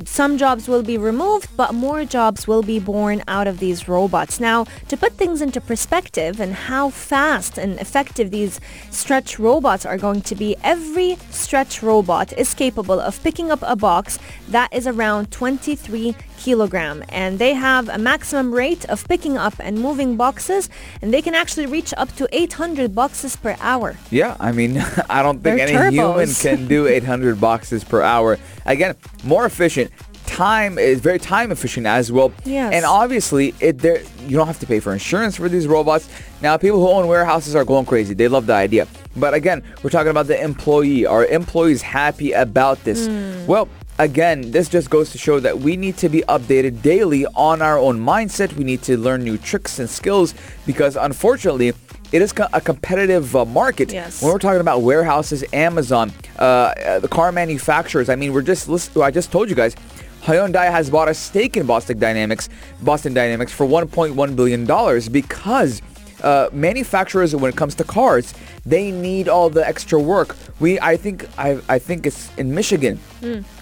some 0.08 0.38
jobs 0.38 0.68
will 0.68 0.84
be 0.84 0.98
removed, 0.98 1.50
but 1.56 1.74
more 1.74 2.06
jobs 2.06 2.48
will 2.48 2.64
be 2.64 2.80
born 2.80 3.24
out 3.28 3.48
of 3.48 3.60
these 3.60 3.88
robots. 3.88 4.40
Now, 4.40 4.66
to 4.88 4.98
put 4.98 5.14
things 5.14 5.42
into 5.42 5.62
perspective 5.62 6.40
and 6.40 6.54
how 6.54 6.90
fast 6.90 7.58
and 7.58 7.80
effective 7.80 8.32
these 8.32 8.60
stretch 8.90 9.40
robots 9.40 9.86
are 9.86 9.98
going 9.98 10.22
to 10.22 10.36
be, 10.36 10.56
every 10.64 11.18
stretch 11.30 11.84
robot 11.84 12.34
is 12.38 12.54
capable 12.54 13.00
of 13.00 13.22
picking 13.24 13.52
up 13.52 13.60
a 13.64 13.76
box 13.76 14.20
that 14.50 14.74
is 14.74 14.88
around 14.88 15.32
23 15.32 16.16
kilogram 16.46 17.04
and 17.10 17.40
they 17.40 17.54
have 17.54 17.88
a 17.90 17.98
maximum 17.98 18.48
rate 18.64 18.84
of 18.94 19.08
picking 19.08 19.38
up 19.38 19.54
and 19.60 19.74
moving 19.80 20.18
boxes 20.18 20.70
and 21.02 21.14
they 21.14 21.22
can 21.22 21.36
actually 21.36 21.68
reach 21.78 21.94
up 21.98 22.10
to 22.16 22.28
800 22.32 22.96
boxes 22.96 23.36
per 23.36 23.56
hour. 23.60 23.96
Yeah, 24.10 24.36
I 24.40 24.52
mean, 24.52 24.78
I 25.10 25.22
don't 25.24 25.40
think 25.42 25.58
They're 25.58 25.68
any 25.88 25.96
human 25.96 26.30
can 26.46 26.68
do 26.68 26.88
800 27.00 27.40
boxes 27.40 27.84
per 27.84 28.02
hour. 28.02 28.38
Again, 28.66 28.96
more 29.24 29.46
efficient. 29.46 29.92
Time 30.26 30.78
is 30.78 31.00
very 31.02 31.20
time 31.20 31.52
efficient 31.52 31.86
as 31.86 32.12
well. 32.12 32.32
Yes. 32.46 32.74
And 32.74 32.86
obviously, 32.86 33.54
it 33.60 33.80
there 33.80 34.02
you 34.28 34.38
don't 34.38 34.48
have 34.48 34.60
to 34.60 34.66
pay 34.66 34.80
for 34.80 34.94
insurance 34.94 35.36
for 35.36 35.50
these 35.50 35.68
robots. 35.68 36.08
Now, 36.42 36.56
people 36.58 36.80
who 36.80 36.88
own 36.88 37.08
warehouses 37.08 37.54
are 37.56 37.66
going 37.66 37.86
crazy. 37.86 38.14
They 38.14 38.30
love 38.30 38.46
the 38.46 38.54
idea. 38.54 38.88
But 39.16 39.34
again, 39.34 39.62
we're 39.84 39.90
talking 39.90 40.10
about 40.10 40.28
the 40.28 40.42
employee. 40.42 41.06
Are 41.06 41.26
employees 41.26 41.82
happy 41.82 42.32
about 42.32 42.82
this? 42.86 43.08
Hmm. 43.08 43.46
Well, 43.46 43.68
again, 44.02 44.50
this 44.50 44.68
just 44.68 44.90
goes 44.90 45.12
to 45.12 45.18
show 45.18 45.40
that 45.40 45.60
we 45.60 45.78
need 45.78 45.96
to 45.98 46.10
be 46.10 46.22
updated 46.28 46.82
daily 46.82 47.26
on 47.36 47.62
our 47.62 47.78
own 47.78 48.00
mindset. 48.00 48.54
We 48.54 48.64
need 48.64 48.82
to 48.84 48.98
learn 48.98 49.24
new 49.24 49.38
tricks 49.38 49.78
and 49.80 49.90
skills 49.90 50.34
because 50.66 50.96
unfortunately, 50.96 51.74
it 52.12 52.22
is 52.22 52.34
a 52.52 52.60
competitive 52.60 53.36
uh, 53.36 53.46
market. 53.46 53.94
Yes. 53.94 54.22
When 54.22 54.34
we're 54.34 54.40
talking 54.40 54.60
about 54.60 54.82
warehouses, 54.82 55.46
Amazon, 55.54 56.12
uh, 56.40 56.42
uh, 56.42 57.00
the 57.00 57.08
car 57.08 57.32
manufacturers, 57.32 58.10
I 58.10 58.16
mean, 58.16 58.34
we're 58.34 58.42
just 58.42 58.68
list- 58.68 58.98
I 58.98 59.12
just 59.12 59.32
told 59.32 59.50
you 59.50 59.56
guys, 59.56 59.76
Hyundai 60.24 60.70
has 60.70 60.90
bought 60.90 61.08
a 61.08 61.14
stake 61.14 61.56
in 61.56 61.66
Boston 61.66 61.98
Dynamics, 61.98 62.50
Boston 62.82 63.14
Dynamics 63.14 63.52
for 63.54 63.66
1.1 63.66 64.36
billion 64.36 64.66
dollars 64.66 65.10
because 65.10 65.82
uh, 66.24 66.50
manufacturers, 66.52 67.36
when 67.36 67.50
it 67.52 67.56
comes 67.56 67.76
to 67.76 67.84
cars, 67.84 68.34
they 68.66 68.92
need 68.92 69.28
all 69.28 69.50
the 69.50 69.66
extra 69.68 70.00
work. 70.00 70.36
We, 70.60 70.80
I 70.80 70.98
think, 70.98 71.28
I, 71.38 71.60
I 71.68 71.80
think 71.80 72.06
it's 72.06 72.30
in 72.38 72.54
Michigan, 72.54 73.00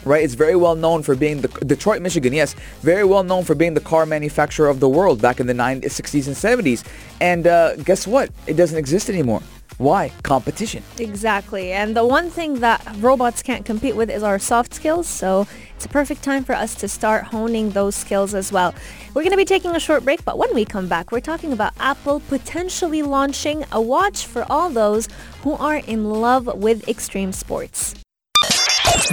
right? 0.06 0.24
It's 0.24 0.34
very 0.34 0.56
well 0.56 0.76
known 0.76 1.04
for 1.04 1.16
being 1.16 1.42
the 1.42 1.48
Detroit, 1.66 2.02
Michigan. 2.02 2.34
Yes, 2.34 2.56
very 2.82 3.06
well 3.06 3.24
known 3.24 3.44
for 3.44 3.56
being 3.56 3.74
the 3.74 3.82
car 3.82 4.06
manufacturer 4.06 4.68
of 4.68 4.80
the 4.80 4.90
world 4.90 5.22
back 5.22 5.40
in 5.40 5.48
the 5.48 5.54
90s, 5.54 5.86
60s, 5.86 6.28
and 6.28 6.36
70s. 6.36 6.86
And 7.22 7.48
uh, 7.48 7.76
guess 7.78 8.06
what? 8.06 8.30
It 8.48 8.56
doesn't 8.56 8.78
exist 8.78 9.10
anymore. 9.10 9.42
Why? 9.78 10.12
Competition. 10.24 10.84
Exactly. 10.98 11.72
And 11.72 11.96
the 11.96 12.06
one 12.06 12.30
thing 12.30 12.60
that 12.60 12.86
robots 12.98 13.42
can't 13.42 13.66
compete 13.66 13.96
with 13.96 14.10
is 14.10 14.24
our 14.24 14.38
soft 14.38 14.74
skills. 14.74 15.08
So 15.08 15.48
it's 15.80 15.86
a 15.86 15.90
perfect 15.90 16.22
time 16.24 16.44
for 16.44 16.54
us 16.54 16.76
to 16.76 16.90
start 16.90 17.24
honing 17.24 17.70
those 17.70 17.96
skills 17.96 18.34
as 18.34 18.52
well. 18.52 18.76
We're 19.14 19.22
going 19.22 19.32
to 19.32 19.38
be 19.38 19.46
taking 19.46 19.74
a 19.78 19.80
short 19.80 20.04
break, 20.04 20.26
but 20.26 20.38
when 20.38 20.54
we 20.54 20.66
come 20.66 20.90
back, 20.90 21.10
we're 21.10 21.22
talking 21.22 21.54
about 21.54 21.72
Apple 21.80 22.20
potentially 22.20 23.02
launching 23.02 23.64
a 23.72 23.80
watch 23.82 24.26
for 24.26 24.46
all 24.50 24.70
those 24.70 25.08
who 25.42 25.54
are 25.54 25.78
in 25.78 26.10
love 26.10 26.48
with 26.48 26.86
extreme 26.90 27.32
sports. 27.32 27.96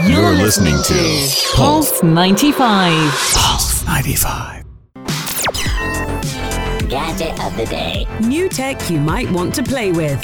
You're 0.09 0.33
listening 0.33 0.74
to 0.87 1.55
Pulse 1.55 2.02
95. 2.02 3.12
Pulse 3.33 3.87
95. 3.87 4.64
Gadget 6.88 7.44
of 7.44 7.57
the 7.57 7.66
day. 7.70 8.09
New 8.22 8.48
tech 8.48 8.90
you 8.90 8.98
might 8.98 9.31
want 9.31 9.55
to 9.55 9.62
play 9.62 9.92
with. 9.92 10.20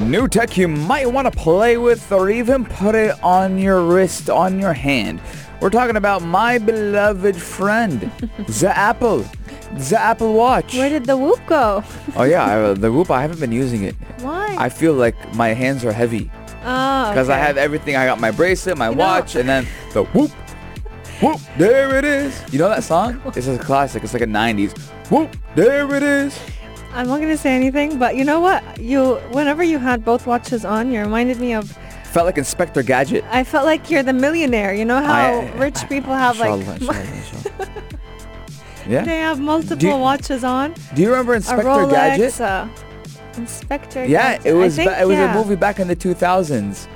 Pulse 0.00 0.08
95. 0.08 0.08
New 0.08 0.28
tech 0.28 0.56
you 0.56 0.68
might 0.68 1.10
want 1.10 1.32
to 1.32 1.38
play 1.38 1.76
with 1.76 2.10
or 2.12 2.30
even 2.30 2.64
put 2.64 2.94
it 2.94 3.22
on 3.22 3.58
your 3.58 3.82
wrist, 3.82 4.30
on 4.30 4.58
your 4.58 4.72
hand. 4.72 5.20
We're 5.60 5.70
talking 5.70 5.96
about 5.96 6.22
my 6.22 6.58
beloved 6.58 7.36
friend, 7.36 8.00
the 8.48 8.72
Apple. 8.76 9.24
The 9.76 10.00
Apple 10.00 10.34
Watch. 10.34 10.74
Where 10.74 10.88
did 10.88 11.04
the 11.04 11.16
whoop 11.16 11.40
go? 11.46 11.84
Oh 12.16 12.24
yeah, 12.24 12.70
I, 12.70 12.72
the 12.74 12.90
Whoop, 12.90 13.10
I 13.10 13.22
haven't 13.22 13.38
been 13.38 13.52
using 13.52 13.84
it. 13.84 13.94
Why? 14.20 14.56
I 14.58 14.68
feel 14.68 14.94
like 14.94 15.14
my 15.34 15.48
hands 15.48 15.84
are 15.84 15.92
heavy 15.92 16.28
oh, 16.64 17.10
because 17.10 17.28
I 17.28 17.36
have 17.36 17.56
everything. 17.56 17.94
I 17.94 18.04
got 18.04 18.18
my 18.18 18.32
bracelet, 18.32 18.76
my 18.78 18.88
know- 18.88 18.96
watch, 18.96 19.36
and 19.36 19.48
then 19.48 19.66
the 19.92 20.04
Whoop. 20.04 20.32
Whoop, 21.22 21.38
there 21.58 21.96
it 21.96 22.04
is. 22.04 22.42
You 22.52 22.58
know 22.58 22.68
that 22.68 22.82
song? 22.82 23.20
It's 23.36 23.46
a 23.46 23.58
classic. 23.58 24.02
It's 24.02 24.14
like 24.14 24.22
a 24.22 24.26
90s. 24.26 24.76
Whoop, 25.10 25.36
there 25.54 25.94
it 25.94 26.02
is. 26.02 26.36
I'm 26.92 27.06
not 27.06 27.18
going 27.18 27.28
to 27.30 27.36
say 27.38 27.54
anything, 27.54 27.98
but 27.98 28.16
you 28.16 28.24
know 28.24 28.40
what? 28.40 28.62
You, 28.78 29.16
whenever 29.32 29.62
you 29.62 29.78
had 29.78 30.04
both 30.04 30.26
watches 30.26 30.64
on, 30.64 30.90
you 30.92 31.00
reminded 31.00 31.38
me 31.38 31.52
of 31.54 31.70
Felt 32.12 32.26
like 32.26 32.38
Inspector 32.38 32.82
Gadget. 32.82 33.24
I 33.30 33.44
felt 33.44 33.64
like 33.66 33.88
you're 33.88 34.02
the 34.02 34.12
millionaire. 34.12 34.74
You 34.74 34.84
know 34.84 35.00
how 35.00 35.14
I- 35.40 35.52
rich 35.52 35.78
people 35.88 36.12
have 36.12 36.40
like 36.40 36.50
Inshallah, 36.60 36.74
inshallah, 36.76 37.00
inshallah. 37.14 37.70
Yeah. 38.88 39.04
they 39.04 39.18
have 39.18 39.38
multiple 39.38 39.88
you- 39.88 39.96
watches 39.96 40.42
on. 40.42 40.74
Do 40.94 41.02
you 41.02 41.10
remember 41.10 41.34
Inspector 41.36 41.62
Rolex, 41.64 41.90
Gadget? 41.92 42.40
uh, 42.40 42.66
Inspector. 43.36 44.04
Yeah, 44.06 44.32
Gadget. 44.38 44.46
it 44.46 44.54
was. 44.54 44.74
Think, 44.74 44.90
ba- 44.90 45.00
it 45.00 45.04
was 45.06 45.16
yeah. 45.18 45.32
a 45.32 45.36
movie 45.40 45.54
back 45.54 45.78
in 45.78 45.86
the 45.86 45.94
2000s. 45.94 46.88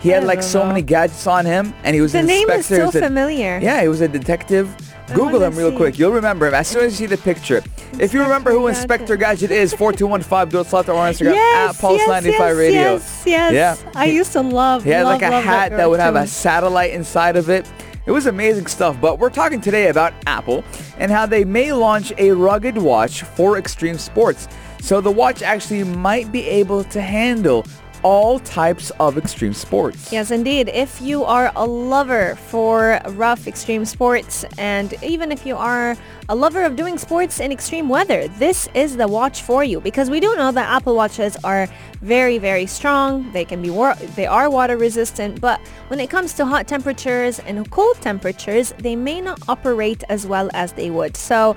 He 0.00 0.08
had 0.10 0.24
like 0.24 0.42
so 0.42 0.60
know. 0.60 0.68
many 0.68 0.82
gadgets 0.82 1.26
on 1.26 1.44
him, 1.44 1.74
and 1.82 1.94
he 1.96 2.00
was 2.00 2.12
The 2.12 2.20
an 2.20 2.26
name 2.26 2.48
is 2.50 2.70
inspector. 2.70 2.92
so 2.98 3.04
familiar. 3.06 3.58
Yeah, 3.60 3.82
he 3.82 3.88
was 3.88 4.00
a 4.00 4.08
detective. 4.08 4.72
Google 5.14 5.42
him 5.42 5.54
real 5.56 5.70
see. 5.70 5.76
quick. 5.76 5.98
You'll 5.98 6.12
remember 6.12 6.48
him 6.48 6.54
as 6.54 6.68
soon 6.68 6.84
as 6.84 7.00
you 7.00 7.06
see 7.06 7.14
the 7.14 7.20
picture. 7.22 7.62
if 7.98 8.14
you 8.14 8.22
remember 8.22 8.50
who 8.50 8.66
Inspector 8.68 8.90
Inspector 8.90 9.16
Gadget 9.16 9.50
is, 9.50 9.72
4215 9.74 10.50
do 10.50 10.60
it 10.60 10.66
slot 10.66 10.88
or 10.88 10.94
on 10.94 11.12
Instagram 11.12 11.34
Yes, 11.34 11.76
at 11.76 11.84
Pulse95 11.84 12.24
yes, 12.24 12.56
Radio. 12.56 12.80
Yes, 12.80 13.22
yes. 13.26 13.52
Yeah. 13.84 13.92
I 13.94 14.06
used 14.06 14.32
to 14.32 14.40
love. 14.40 14.84
He 14.84 14.90
had 14.90 15.04
love, 15.04 15.20
like 15.20 15.30
a 15.30 15.40
hat 15.40 15.70
that 15.70 15.88
would 15.88 16.00
have 16.00 16.16
a 16.16 16.26
satellite 16.26 16.92
inside 16.92 17.36
of 17.36 17.48
it. 17.50 17.70
It 18.06 18.12
was 18.12 18.26
amazing 18.26 18.66
stuff, 18.66 19.00
but 19.00 19.18
we're 19.18 19.30
talking 19.30 19.60
today 19.60 19.88
about 19.88 20.14
Apple 20.26 20.64
and 20.98 21.10
how 21.10 21.26
they 21.26 21.44
may 21.44 21.72
launch 21.72 22.12
a 22.18 22.32
rugged 22.32 22.78
watch 22.78 23.22
for 23.22 23.58
extreme 23.58 23.98
sports. 23.98 24.48
So 24.80 25.00
the 25.00 25.10
watch 25.10 25.42
actually 25.42 25.84
might 25.84 26.32
be 26.32 26.44
able 26.46 26.84
to 26.84 27.00
handle 27.00 27.66
all 28.02 28.38
types 28.40 28.90
of 29.00 29.18
extreme 29.18 29.52
sports. 29.52 30.12
Yes, 30.12 30.30
indeed. 30.30 30.68
If 30.68 31.00
you 31.00 31.24
are 31.24 31.52
a 31.56 31.66
lover 31.66 32.36
for 32.36 33.00
rough 33.10 33.46
extreme 33.46 33.84
sports 33.84 34.44
and 34.58 34.94
even 35.02 35.32
if 35.32 35.44
you 35.44 35.56
are 35.56 35.96
a 36.28 36.34
lover 36.34 36.62
of 36.62 36.76
doing 36.76 36.96
sports 36.96 37.40
in 37.40 37.50
extreme 37.52 37.88
weather, 37.88 38.28
this 38.28 38.68
is 38.74 38.96
the 38.96 39.08
watch 39.08 39.42
for 39.42 39.64
you 39.64 39.80
because 39.80 40.08
we 40.08 40.20
do 40.20 40.34
know 40.36 40.52
that 40.52 40.68
Apple 40.68 40.94
Watches 40.94 41.36
are 41.44 41.68
very, 42.02 42.38
very 42.38 42.66
strong. 42.66 43.30
They 43.32 43.44
can 43.44 43.60
be 43.60 43.70
they 44.16 44.26
are 44.26 44.48
water 44.48 44.76
resistant, 44.76 45.40
but 45.40 45.60
when 45.88 46.00
it 46.00 46.08
comes 46.08 46.32
to 46.34 46.46
hot 46.46 46.66
temperatures 46.66 47.40
and 47.40 47.70
cold 47.70 47.96
temperatures, 48.00 48.72
they 48.78 48.96
may 48.96 49.20
not 49.20 49.40
operate 49.48 50.02
as 50.08 50.26
well 50.26 50.50
as 50.54 50.72
they 50.72 50.90
would. 50.90 51.16
So 51.16 51.56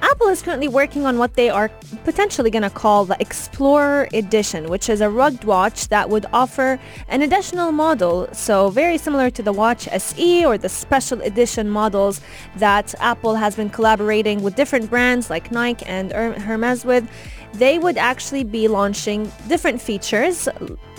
Apple 0.00 0.28
is 0.28 0.42
currently 0.42 0.68
working 0.68 1.04
on 1.06 1.18
what 1.18 1.34
they 1.34 1.50
are 1.50 1.68
potentially 2.04 2.50
going 2.50 2.62
to 2.62 2.70
call 2.70 3.04
the 3.04 3.16
Explorer 3.20 4.08
Edition, 4.12 4.68
which 4.68 4.88
is 4.88 5.00
a 5.00 5.10
rugged 5.10 5.44
watch 5.44 5.88
that 5.88 6.08
would 6.08 6.26
offer 6.32 6.78
an 7.08 7.22
additional 7.22 7.72
model, 7.72 8.28
so 8.32 8.70
very 8.70 8.96
similar 8.98 9.30
to 9.30 9.42
the 9.42 9.52
Watch 9.52 9.88
SE 9.88 10.44
or 10.44 10.56
the 10.56 10.68
special 10.68 11.20
edition 11.22 11.68
models 11.68 12.20
that 12.56 12.94
Apple 13.00 13.34
has 13.34 13.56
been 13.56 13.70
collaborating 13.70 14.42
with 14.42 14.54
different 14.54 14.88
brands 14.88 15.30
like 15.30 15.50
Nike 15.50 15.84
and 15.86 16.12
Hermes 16.12 16.84
with. 16.84 17.08
They 17.54 17.78
would 17.78 17.96
actually 17.98 18.44
be 18.44 18.68
launching 18.68 19.30
different 19.48 19.80
features 19.80 20.48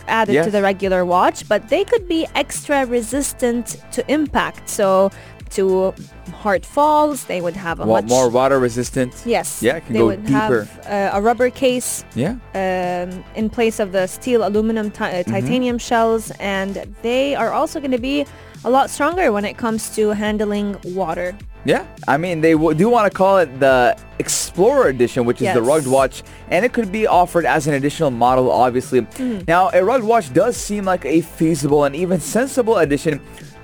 added 0.07 0.33
Yes. 0.33 0.45
to 0.45 0.51
the 0.51 0.61
regular 0.61 1.05
watch, 1.05 1.47
but 1.47 1.69
they 1.69 1.83
could 1.83 2.07
be 2.07 2.27
extra 2.35 2.85
resistant 2.85 3.77
to 3.91 4.03
impact. 4.11 4.67
So 4.67 5.11
to 5.51 5.93
hard 6.39 6.65
falls, 6.65 7.25
they 7.25 7.41
would 7.41 7.55
have 7.55 7.79
a 7.79 7.85
Wa- 7.85 8.01
much 8.01 8.09
more 8.09 8.29
water 8.29 8.59
resistant. 8.59 9.11
Yes. 9.25 9.61
Yeah, 9.61 9.77
it 9.77 9.85
can 9.85 9.93
they 9.93 9.99
go 9.99 10.07
would 10.07 10.25
deeper. 10.25 10.63
have 10.63 11.13
uh, 11.13 11.17
a 11.17 11.21
rubber 11.21 11.49
case 11.49 12.03
Yeah. 12.15 12.35
um, 12.55 13.23
in 13.35 13.49
place 13.49 13.79
of 13.79 13.91
the 13.91 14.07
steel, 14.07 14.47
aluminum, 14.47 14.89
ti- 14.91 14.99
Mm-hmm. 15.03 15.29
uh, 15.29 15.33
titanium 15.35 15.77
shells, 15.77 16.31
and 16.39 16.73
they 17.01 17.35
are 17.35 17.51
also 17.51 17.79
going 17.79 17.91
to 17.91 18.05
be 18.11 18.25
a 18.65 18.69
lot 18.69 18.89
stronger 18.89 19.31
when 19.31 19.45
it 19.45 19.57
comes 19.57 19.81
to 19.95 20.09
handling 20.09 20.75
water. 20.95 21.35
Yeah, 21.65 21.83
I 22.07 22.15
mean 22.17 22.39
they 22.41 22.53
w- 22.53 22.73
do 22.73 22.87
want 22.89 23.11
to 23.11 23.15
call 23.21 23.37
it 23.39 23.49
the 23.59 23.97
Explorer 24.19 24.87
Edition, 24.87 25.25
which 25.25 25.41
is 25.41 25.53
the 25.53 25.61
rugged 25.61 25.87
watch, 25.91 26.23
and 26.49 26.63
it 26.65 26.71
could 26.71 26.89
be 26.91 27.05
offered 27.05 27.45
as 27.45 27.67
an 27.67 27.73
additional 27.73 28.11
model, 28.11 28.49
obviously. 28.49 29.01
Mm-hmm. 29.01 29.43
Now, 29.47 29.69
a 29.73 29.83
rugged 29.83 30.07
watch 30.07 30.31
does 30.33 30.55
seem 30.55 30.85
like 30.85 31.03
a 31.05 31.19
feasible 31.21 31.83
and 31.83 31.93
even 31.95 32.19
sensible 32.21 32.77
addition 32.77 33.19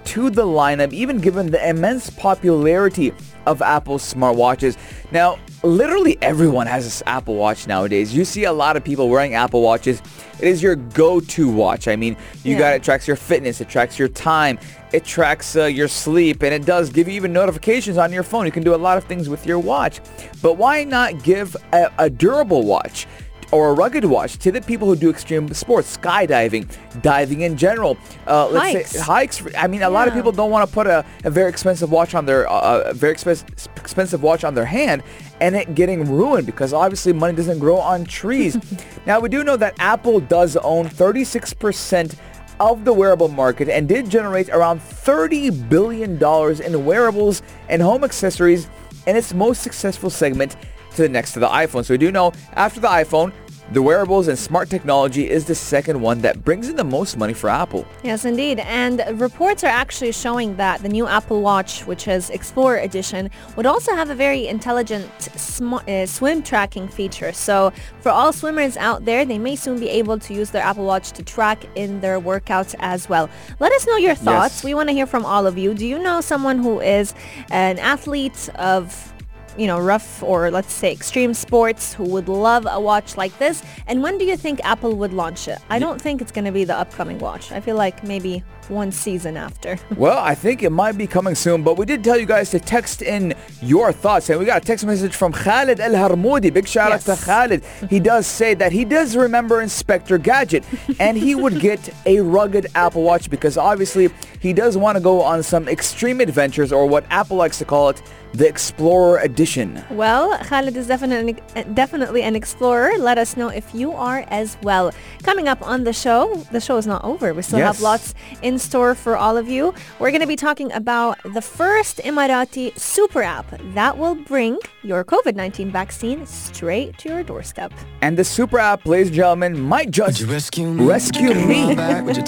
to 0.06 0.30
the 0.30 0.44
lineup, 0.46 0.94
even 0.94 1.20
given 1.20 1.52
the 1.52 1.70
immense 1.70 2.10
popularity 2.10 3.14
of 3.46 3.62
Apple's 3.62 4.14
smartwatches. 4.14 4.78
Now, 5.12 5.38
literally 5.64 6.18
everyone 6.22 6.68
has 6.68 6.84
this 6.84 7.04
Apple 7.06 7.36
Watch 7.36 7.68
nowadays. 7.68 8.16
You 8.16 8.26
see 8.26 8.46
a 8.46 8.54
lot 8.54 8.78
of 8.78 8.84
people 8.84 9.10
wearing 9.10 9.36
Apple 9.36 9.62
Watches. 9.62 10.02
It 10.40 10.48
is 10.48 10.62
your 10.62 10.76
go-to 10.76 11.50
watch. 11.50 11.88
I 11.88 11.96
mean, 11.96 12.18
you 12.44 12.54
Yeah. 12.54 12.60
got 12.60 12.74
it 12.76 12.84
tracks 12.84 13.08
your 13.08 13.16
fitness, 13.16 13.62
it 13.62 13.70
tracks 13.70 13.98
your 13.98 14.08
time, 14.10 14.60
it 14.92 15.06
tracks 15.06 15.56
uh, 15.56 15.66
your 15.66 15.88
sleep, 15.88 16.44
and 16.44 16.54
it 16.54 16.66
does 16.66 16.90
give 16.90 17.08
you 17.08 17.14
even 17.14 17.32
notifications 17.32 17.98
on 17.98 18.12
your 18.12 18.24
phone. 18.24 18.46
You 18.46 18.52
can 18.52 18.64
do 18.64 18.76
a 18.76 18.78
lot 18.78 18.98
of 18.98 19.06
things 19.06 19.30
with 19.30 19.46
your 19.46 19.60
watch. 19.60 20.02
But 20.42 20.58
why 20.58 20.84
not 20.84 21.24
give 21.24 21.56
a, 21.72 21.92
a 21.98 22.10
durable 22.10 22.64
watch? 22.64 23.08
Or 23.52 23.70
a 23.70 23.74
rugged 23.74 24.06
watch 24.06 24.38
to 24.40 24.52
the 24.52 24.62
people 24.62 24.88
who 24.88 24.96
do 24.96 25.10
extreme 25.10 25.54
sports, 25.54 25.98
skydiving, 25.98 26.68
diving 27.02 27.42
in 27.42 27.56
general. 27.56 27.98
Uh, 28.28 28.48
let's 28.50 28.74
Hikes. 28.74 28.92
say 28.92 29.00
hikes. 29.00 29.44
I 29.58 29.68
mean, 29.68 29.84
a 29.84 29.90
lot 29.90 30.08
of 30.08 30.14
people 30.14 30.32
don't 30.32 30.52
want 30.52 30.68
to 30.68 30.74
put 30.74 30.88
a, 30.88 31.06
a 31.24 31.30
very 31.30 31.50
expensive 31.50 31.92
watch 31.92 32.16
on 32.16 32.26
their 32.26 32.50
uh, 32.50 32.84
a 32.86 32.94
very 32.94 33.14
expensive 33.14 33.48
expensive 33.78 34.24
watch 34.24 34.44
on 34.44 34.56
their 34.56 34.66
hand 34.66 35.04
and 35.40 35.56
it 35.56 35.76
getting 35.76 36.10
ruined 36.10 36.46
because 36.46 36.74
obviously 36.74 37.14
money 37.14 37.36
doesn't 37.36 37.60
grow 37.60 37.78
on 37.78 38.06
trees. 38.06 38.58
now 39.06 39.20
we 39.20 39.30
do 39.30 39.44
know 39.44 39.58
that 39.58 39.76
Apple 39.80 40.20
does 40.20 40.56
own 40.58 40.88
36% 40.88 42.16
of 42.60 42.86
the 42.86 42.94
wearable 42.94 43.28
market 43.28 43.68
and 43.70 43.88
did 43.88 44.10
generate 44.10 44.50
around 44.50 44.82
30 44.82 45.50
billion 45.50 46.18
dollars 46.18 46.60
in 46.60 46.86
wearables 46.86 47.42
and 47.70 47.82
home 47.82 48.04
accessories 48.04 48.70
in 49.08 49.16
its 49.16 49.34
most 49.34 49.62
successful 49.62 50.10
segment 50.10 50.56
to 50.96 51.04
the 51.04 51.10
next 51.10 51.34
to 51.34 51.40
the 51.40 51.48
iPhone. 51.48 51.86
So 51.86 51.94
we 51.94 51.98
do 51.98 52.12
know 52.12 52.34
after 52.54 52.80
the 52.80 52.88
iPhone, 52.88 53.32
the 53.72 53.82
wearables 53.82 54.28
and 54.28 54.38
smart 54.38 54.70
technology 54.70 55.28
is 55.28 55.46
the 55.46 55.56
second 55.56 56.00
one 56.00 56.22
that 56.22 56.44
brings 56.44 56.70
in 56.70 56.76
the 56.76 56.84
most 56.84 57.18
money 57.18 57.34
for 57.34 57.50
Apple. 57.50 57.88
Yes, 58.04 58.24
indeed. 58.24 58.60
And 58.60 59.02
reports 59.20 59.64
are 59.64 59.68
actually 59.68 60.12
showing 60.12 60.56
that 60.58 60.84
the 60.84 60.90
new 60.90 61.08
Apple 61.08 61.42
Watch, 61.42 61.84
which 61.88 62.08
is 62.08 62.30
Explorer 62.30 62.78
Edition, 62.78 63.32
would 63.56 63.66
also 63.66 63.96
have 63.96 64.12
a 64.12 64.16
very 64.16 64.48
intelligent 64.48 65.10
sm- 65.20 65.74
uh, 65.74 66.06
swim 66.06 66.44
tracking 66.44 66.88
feature. 66.88 67.34
So 67.34 67.74
for 68.02 68.10
all 68.12 68.32
swimmers 68.32 68.78
out 68.78 69.06
there, 69.06 69.26
they 69.26 69.40
may 69.40 69.56
soon 69.56 69.80
be 69.80 69.90
able 69.90 70.20
to 70.20 70.34
use 70.34 70.52
their 70.52 70.64
Apple 70.64 70.86
Watch 70.86 71.12
to 71.14 71.24
track 71.24 71.66
in 71.74 72.02
their 72.02 72.20
workouts 72.22 72.76
as 72.78 73.10
well. 73.10 73.32
Let 73.60 73.72
us 73.72 73.88
know 73.88 73.98
your 73.98 74.14
thoughts. 74.14 74.58
Yes. 74.58 74.64
We 74.64 74.76
want 74.76 74.90
to 74.90 74.94
hear 74.94 75.08
from 75.08 75.26
all 75.26 75.48
of 75.48 75.58
you. 75.58 75.74
Do 75.74 75.88
you 75.88 75.98
know 75.98 76.22
someone 76.22 76.60
who 76.60 76.82
is 76.82 77.16
an 77.50 77.80
athlete 77.80 78.48
of 78.56 79.12
you 79.58 79.68
know, 79.68 79.80
rough 79.80 80.22
or 80.24 80.52
let's 80.52 80.74
say 80.74 80.92
extreme 80.92 81.34
sports 81.34 81.94
who 81.94 82.04
would 82.04 82.28
love 82.28 82.68
a 82.70 82.80
watch 82.80 83.18
like 83.18 83.38
this? 83.38 83.64
And 83.88 84.02
when 84.04 84.18
do 84.18 84.26
you 84.26 84.36
think 84.38 84.60
Apple 84.64 84.96
would 84.96 85.14
launch 85.14 85.48
it? 85.48 85.60
I 85.70 85.80
don't 85.80 86.02
think 86.02 86.22
it's 86.22 86.32
going 86.32 86.46
to 86.46 86.52
be 86.52 86.64
the 86.66 86.76
upcoming 86.78 87.20
watch. 87.20 87.52
I 87.52 87.60
feel 87.60 87.76
like 87.76 88.04
maybe 88.04 88.44
one 88.68 88.92
season 88.92 89.38
after. 89.38 89.78
Well, 89.96 90.18
I 90.18 90.36
think 90.36 90.62
it 90.64 90.72
might 90.72 90.98
be 90.98 91.08
coming 91.08 91.36
soon, 91.36 91.64
but 91.64 91.78
we 91.78 91.86
did 91.86 92.04
tell 92.04 92.18
you 92.18 92.26
guys 92.26 92.50
to 92.50 92.60
text 92.60 93.02
in 93.02 93.34
your 93.62 93.94
thoughts. 93.94 94.30
And 94.30 94.40
we 94.40 94.46
got 94.46 94.62
a 94.64 94.66
text 94.66 94.86
message 94.86 95.16
from 95.16 95.32
Khalid 95.32 95.80
El 95.80 95.94
Harmoudi. 95.94 96.52
Big 96.54 96.68
shout 96.68 96.90
Yes. 96.90 97.08
out 97.08 97.18
to 97.18 97.24
Khalid. 97.26 97.64
He 97.90 98.00
does 98.12 98.28
say 98.28 98.56
that 98.56 98.72
he 98.72 98.84
does 98.84 99.16
remember 99.16 99.62
Inspector 99.62 100.18
Gadget 100.18 100.64
and 101.00 101.18
he 101.18 101.34
would 101.36 101.60
get 101.62 101.90
a 102.06 102.20
rugged 102.20 102.68
Apple 102.76 103.04
Watch 103.04 103.30
because 103.30 103.58
obviously 103.58 104.10
he 104.40 104.52
does 104.52 104.76
want 104.78 104.98
to 104.98 105.02
go 105.02 105.22
on 105.22 105.42
some 105.44 105.68
extreme 105.70 106.20
adventures 106.20 106.72
or 106.74 106.86
what 106.88 107.06
Apple 107.10 107.38
likes 107.38 107.58
to 107.60 107.66
call 107.66 107.90
it, 107.90 108.02
the 108.38 108.48
Explorer 108.48 109.20
Edition. 109.20 109.84
Well, 109.92 110.38
Khalid 110.40 110.76
is 110.76 110.88
definitely 110.88 111.38
definitely 111.74 112.22
an 112.24 112.36
explorer. 112.36 112.92
Let 112.98 113.18
us 113.18 113.38
know 113.38 113.50
if 113.50 113.74
you 113.74 113.94
are 113.94 114.26
as 114.30 114.58
well. 114.62 114.92
Coming 115.24 115.48
up 115.48 115.62
on 115.62 115.84
the 115.84 115.94
show, 115.94 116.36
the 116.52 116.60
show 116.60 116.78
is 116.78 116.88
not 116.88 117.04
over. 117.04 117.34
We 117.34 117.42
still 117.42 117.60
have 117.60 117.82
lots 117.82 118.14
in 118.42 118.60
store 118.60 118.96
for 118.96 119.18
all 119.18 119.38
of 119.38 119.48
you. 119.48 119.74
We're 120.00 120.12
going 120.12 120.22
to 120.22 120.28
be 120.28 120.36
talking 120.36 120.72
about 120.74 121.18
the 121.24 121.42
first 121.42 121.98
Emirati 121.98 122.78
super 122.78 123.24
app 123.24 123.46
that 123.74 123.98
will 123.98 124.16
bring 124.16 124.58
your 124.84 125.04
COVID-19 125.04 125.72
vaccine 125.72 126.26
straight 126.26 126.98
to 127.00 127.10
your 127.10 127.24
doorstep. 127.24 127.74
And 128.02 128.18
the 128.18 128.24
super 128.24 128.60
app, 128.60 128.86
ladies 128.86 129.08
and 129.08 129.16
gentlemen, 129.16 129.60
might 129.60 129.92
just 129.92 130.22
rescue 130.22 130.68
me. 130.74 131.76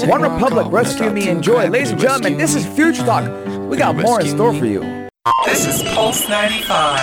One 0.08 0.22
Republic, 0.22 0.68
rescue 0.72 1.10
me, 1.12 1.30
enjoy. 1.30 1.68
Ladies 1.70 1.92
and 1.92 2.00
gentlemen, 2.00 2.38
this 2.38 2.56
is 2.56 2.66
Future 2.66 3.06
Talk. 3.06 3.26
We 3.70 3.78
got 3.78 3.96
more 3.96 4.22
in 4.22 4.28
store 4.28 4.54
for 4.54 4.66
you. 4.66 5.07
This 5.46 5.68
is 5.68 5.84
Pulse 5.94 6.30
95. 6.30 7.00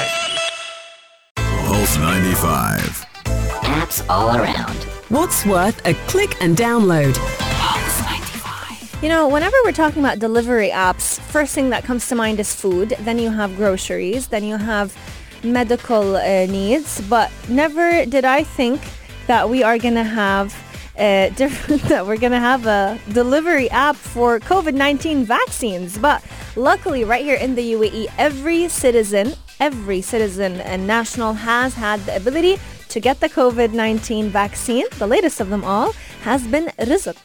Pulse 1.37 1.99
95. 1.99 2.81
Apps 3.25 4.09
all 4.09 4.37
around. 4.37 4.77
What's 5.11 5.45
worth 5.45 5.87
a 5.87 5.93
click 6.09 6.41
and 6.41 6.57
download? 6.57 7.15
Pulse 7.39 8.01
95. 8.01 9.03
You 9.03 9.11
know, 9.11 9.29
whenever 9.29 9.57
we're 9.65 9.73
talking 9.73 10.03
about 10.03 10.21
delivery 10.21 10.71
apps, 10.71 11.21
first 11.21 11.55
thing 11.55 11.69
that 11.71 11.85
comes 11.85 12.09
to 12.09 12.15
mind 12.15 12.41
is 12.41 12.55
food. 12.55 12.95
Then 13.01 13.19
you 13.19 13.31
have 13.31 13.57
groceries. 13.57 14.29
Then 14.29 14.45
you 14.45 14.57
have 14.57 14.97
medical 15.43 16.17
uh, 16.17 16.47
needs. 16.47 17.03
But 17.03 17.31
never 17.49 18.07
did 18.07 18.25
I 18.25 18.43
think 18.43 18.81
that 19.27 19.51
we 19.51 19.63
are 19.63 19.77
going 19.77 19.97
to 19.97 20.05
have 20.05 20.55
uh, 20.99 21.29
different, 21.37 21.83
that 21.83 22.07
we're 22.07 22.17
going 22.17 22.33
to 22.33 22.41
have 22.41 22.67
a 22.67 22.99
delivery 23.13 23.69
app 23.71 23.97
for 23.97 24.41
COVID-19 24.41 25.25
vaccines. 25.25 25.99
But 25.99 26.25
luckily, 26.57 27.05
right 27.05 27.25
here 27.25 27.37
in 27.37 27.55
the 27.55 27.73
UAE, 27.73 28.09
every 28.19 28.69
citizen, 28.69 29.35
every 29.61 30.01
citizen 30.01 30.61
and 30.61 30.87
national 30.87 31.35
has 31.35 31.75
had 31.75 32.01
the 32.01 32.17
ability 32.17 32.59
to 32.89 33.01
get 33.01 33.21
the 33.21 33.29
COVID-19 33.29 34.29
vaccine. 34.29 34.85
The 34.99 35.07
latest 35.07 35.41
of 35.41 35.49
them 35.51 35.65
all 35.65 35.93
has 36.23 36.47
been 36.47 36.67
Rizek. 36.79 37.17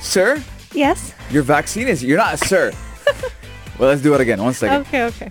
Sir, 0.00 0.42
Yes. 0.72 1.14
your 1.30 1.42
vaccine 1.42 1.88
is, 1.88 2.02
you're 2.04 2.18
not 2.18 2.34
a 2.34 2.36
sir. 2.36 2.72
well, 3.78 3.88
let's 3.88 4.02
do 4.02 4.14
it 4.14 4.20
again. 4.20 4.42
One 4.42 4.54
second. 4.54 4.82
Okay, 4.82 5.04
okay. 5.04 5.30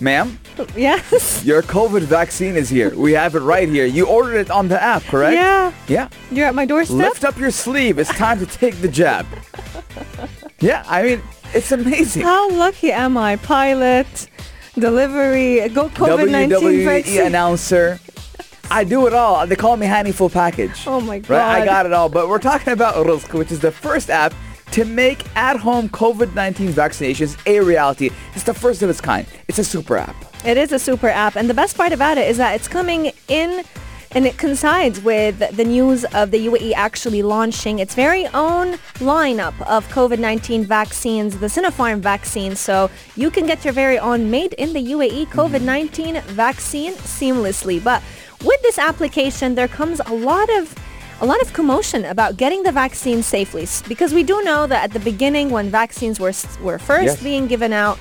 Ma'am, 0.00 0.38
Yes. 0.76 1.44
your 1.44 1.62
COVID 1.62 2.02
vaccine 2.02 2.56
is 2.56 2.68
here. 2.68 2.94
We 2.96 3.12
have 3.12 3.34
it 3.34 3.40
right 3.40 3.68
here. 3.68 3.86
You 3.86 4.06
ordered 4.06 4.36
it 4.36 4.50
on 4.50 4.68
the 4.68 4.82
app, 4.82 5.02
correct? 5.04 5.34
Yeah. 5.34 5.72
Yeah. 5.88 6.08
You're 6.30 6.46
at 6.46 6.54
my 6.54 6.66
doorstep. 6.66 6.96
Lift 6.96 7.24
up 7.24 7.38
your 7.38 7.50
sleeve. 7.50 7.98
It's 7.98 8.10
time 8.10 8.38
to 8.40 8.46
take 8.46 8.76
the 8.80 8.88
jab. 8.88 9.26
yeah, 10.60 10.82
I 10.86 11.02
mean, 11.02 11.22
it's 11.58 11.72
amazing. 11.72 12.22
How 12.22 12.50
lucky 12.50 12.90
am 12.90 13.16
I? 13.16 13.36
Pilot, 13.36 14.28
delivery, 14.74 15.68
go 15.68 15.88
COVID-19 15.88 16.48
WWE 16.50 16.84
vaccine. 16.84 17.26
Announcer. 17.26 18.00
I 18.70 18.82
do 18.82 19.06
it 19.06 19.14
all. 19.14 19.46
They 19.46 19.56
call 19.56 19.76
me 19.76 19.86
Hani 19.86 20.12
Full 20.12 20.30
Package. 20.30 20.84
Oh 20.86 21.00
my 21.00 21.18
Right? 21.28 21.62
I 21.62 21.64
got 21.64 21.86
it 21.86 21.92
all. 21.92 22.08
But 22.08 22.28
we're 22.28 22.38
talking 22.38 22.72
about 22.72 22.94
Rizek, 23.06 23.38
which 23.38 23.52
is 23.52 23.60
the 23.60 23.70
first 23.70 24.10
app 24.10 24.34
to 24.72 24.84
make 24.84 25.24
at-home 25.36 25.88
COVID-19 25.90 26.70
vaccinations 26.70 27.38
a 27.46 27.60
reality. 27.60 28.10
It's 28.34 28.42
the 28.42 28.54
first 28.54 28.82
of 28.82 28.90
its 28.90 29.00
kind. 29.00 29.26
It's 29.46 29.58
a 29.58 29.64
super 29.64 29.96
app. 29.96 30.16
It 30.44 30.56
is 30.56 30.72
a 30.72 30.78
super 30.78 31.08
app, 31.08 31.36
and 31.36 31.48
the 31.48 31.54
best 31.54 31.76
part 31.76 31.92
about 31.92 32.18
it 32.18 32.28
is 32.28 32.38
that 32.38 32.54
it's 32.54 32.66
coming 32.66 33.12
in 33.28 33.64
and 34.14 34.26
it 34.26 34.38
coincides 34.38 35.00
with 35.00 35.38
the 35.56 35.64
news 35.64 36.04
of 36.06 36.30
the 36.30 36.46
UAE 36.46 36.72
actually 36.74 37.22
launching 37.22 37.80
its 37.80 37.94
very 37.94 38.26
own 38.28 38.74
lineup 39.00 39.54
of 39.66 39.86
COVID-19 39.88 40.66
vaccines, 40.66 41.38
the 41.38 41.48
Sinopharm 41.48 41.98
vaccine. 41.98 42.54
So 42.54 42.90
you 43.16 43.30
can 43.30 43.46
get 43.46 43.64
your 43.64 43.72
very 43.72 43.98
own 43.98 44.30
made 44.30 44.52
in 44.54 44.72
the 44.72 44.92
UAE 44.92 45.26
mm-hmm. 45.26 45.38
COVID-19 45.40 46.22
vaccine 46.22 46.94
seamlessly. 46.94 47.82
But 47.82 48.02
with 48.44 48.62
this 48.62 48.78
application, 48.78 49.56
there 49.56 49.68
comes 49.68 50.00
a 50.06 50.14
lot 50.14 50.48
of 50.58 50.74
a 51.20 51.26
lot 51.26 51.40
of 51.40 51.52
commotion 51.52 52.04
about 52.04 52.36
getting 52.36 52.64
the 52.64 52.72
vaccine 52.72 53.22
safely 53.22 53.66
because 53.88 54.12
we 54.12 54.24
do 54.24 54.42
know 54.42 54.66
that 54.66 54.82
at 54.84 54.92
the 54.92 55.00
beginning 55.00 55.48
when 55.50 55.70
vaccines 55.70 56.18
were 56.18 56.32
were 56.60 56.78
first 56.78 57.16
Yes. 57.18 57.22
being 57.22 57.46
given 57.46 57.72
out 57.72 57.98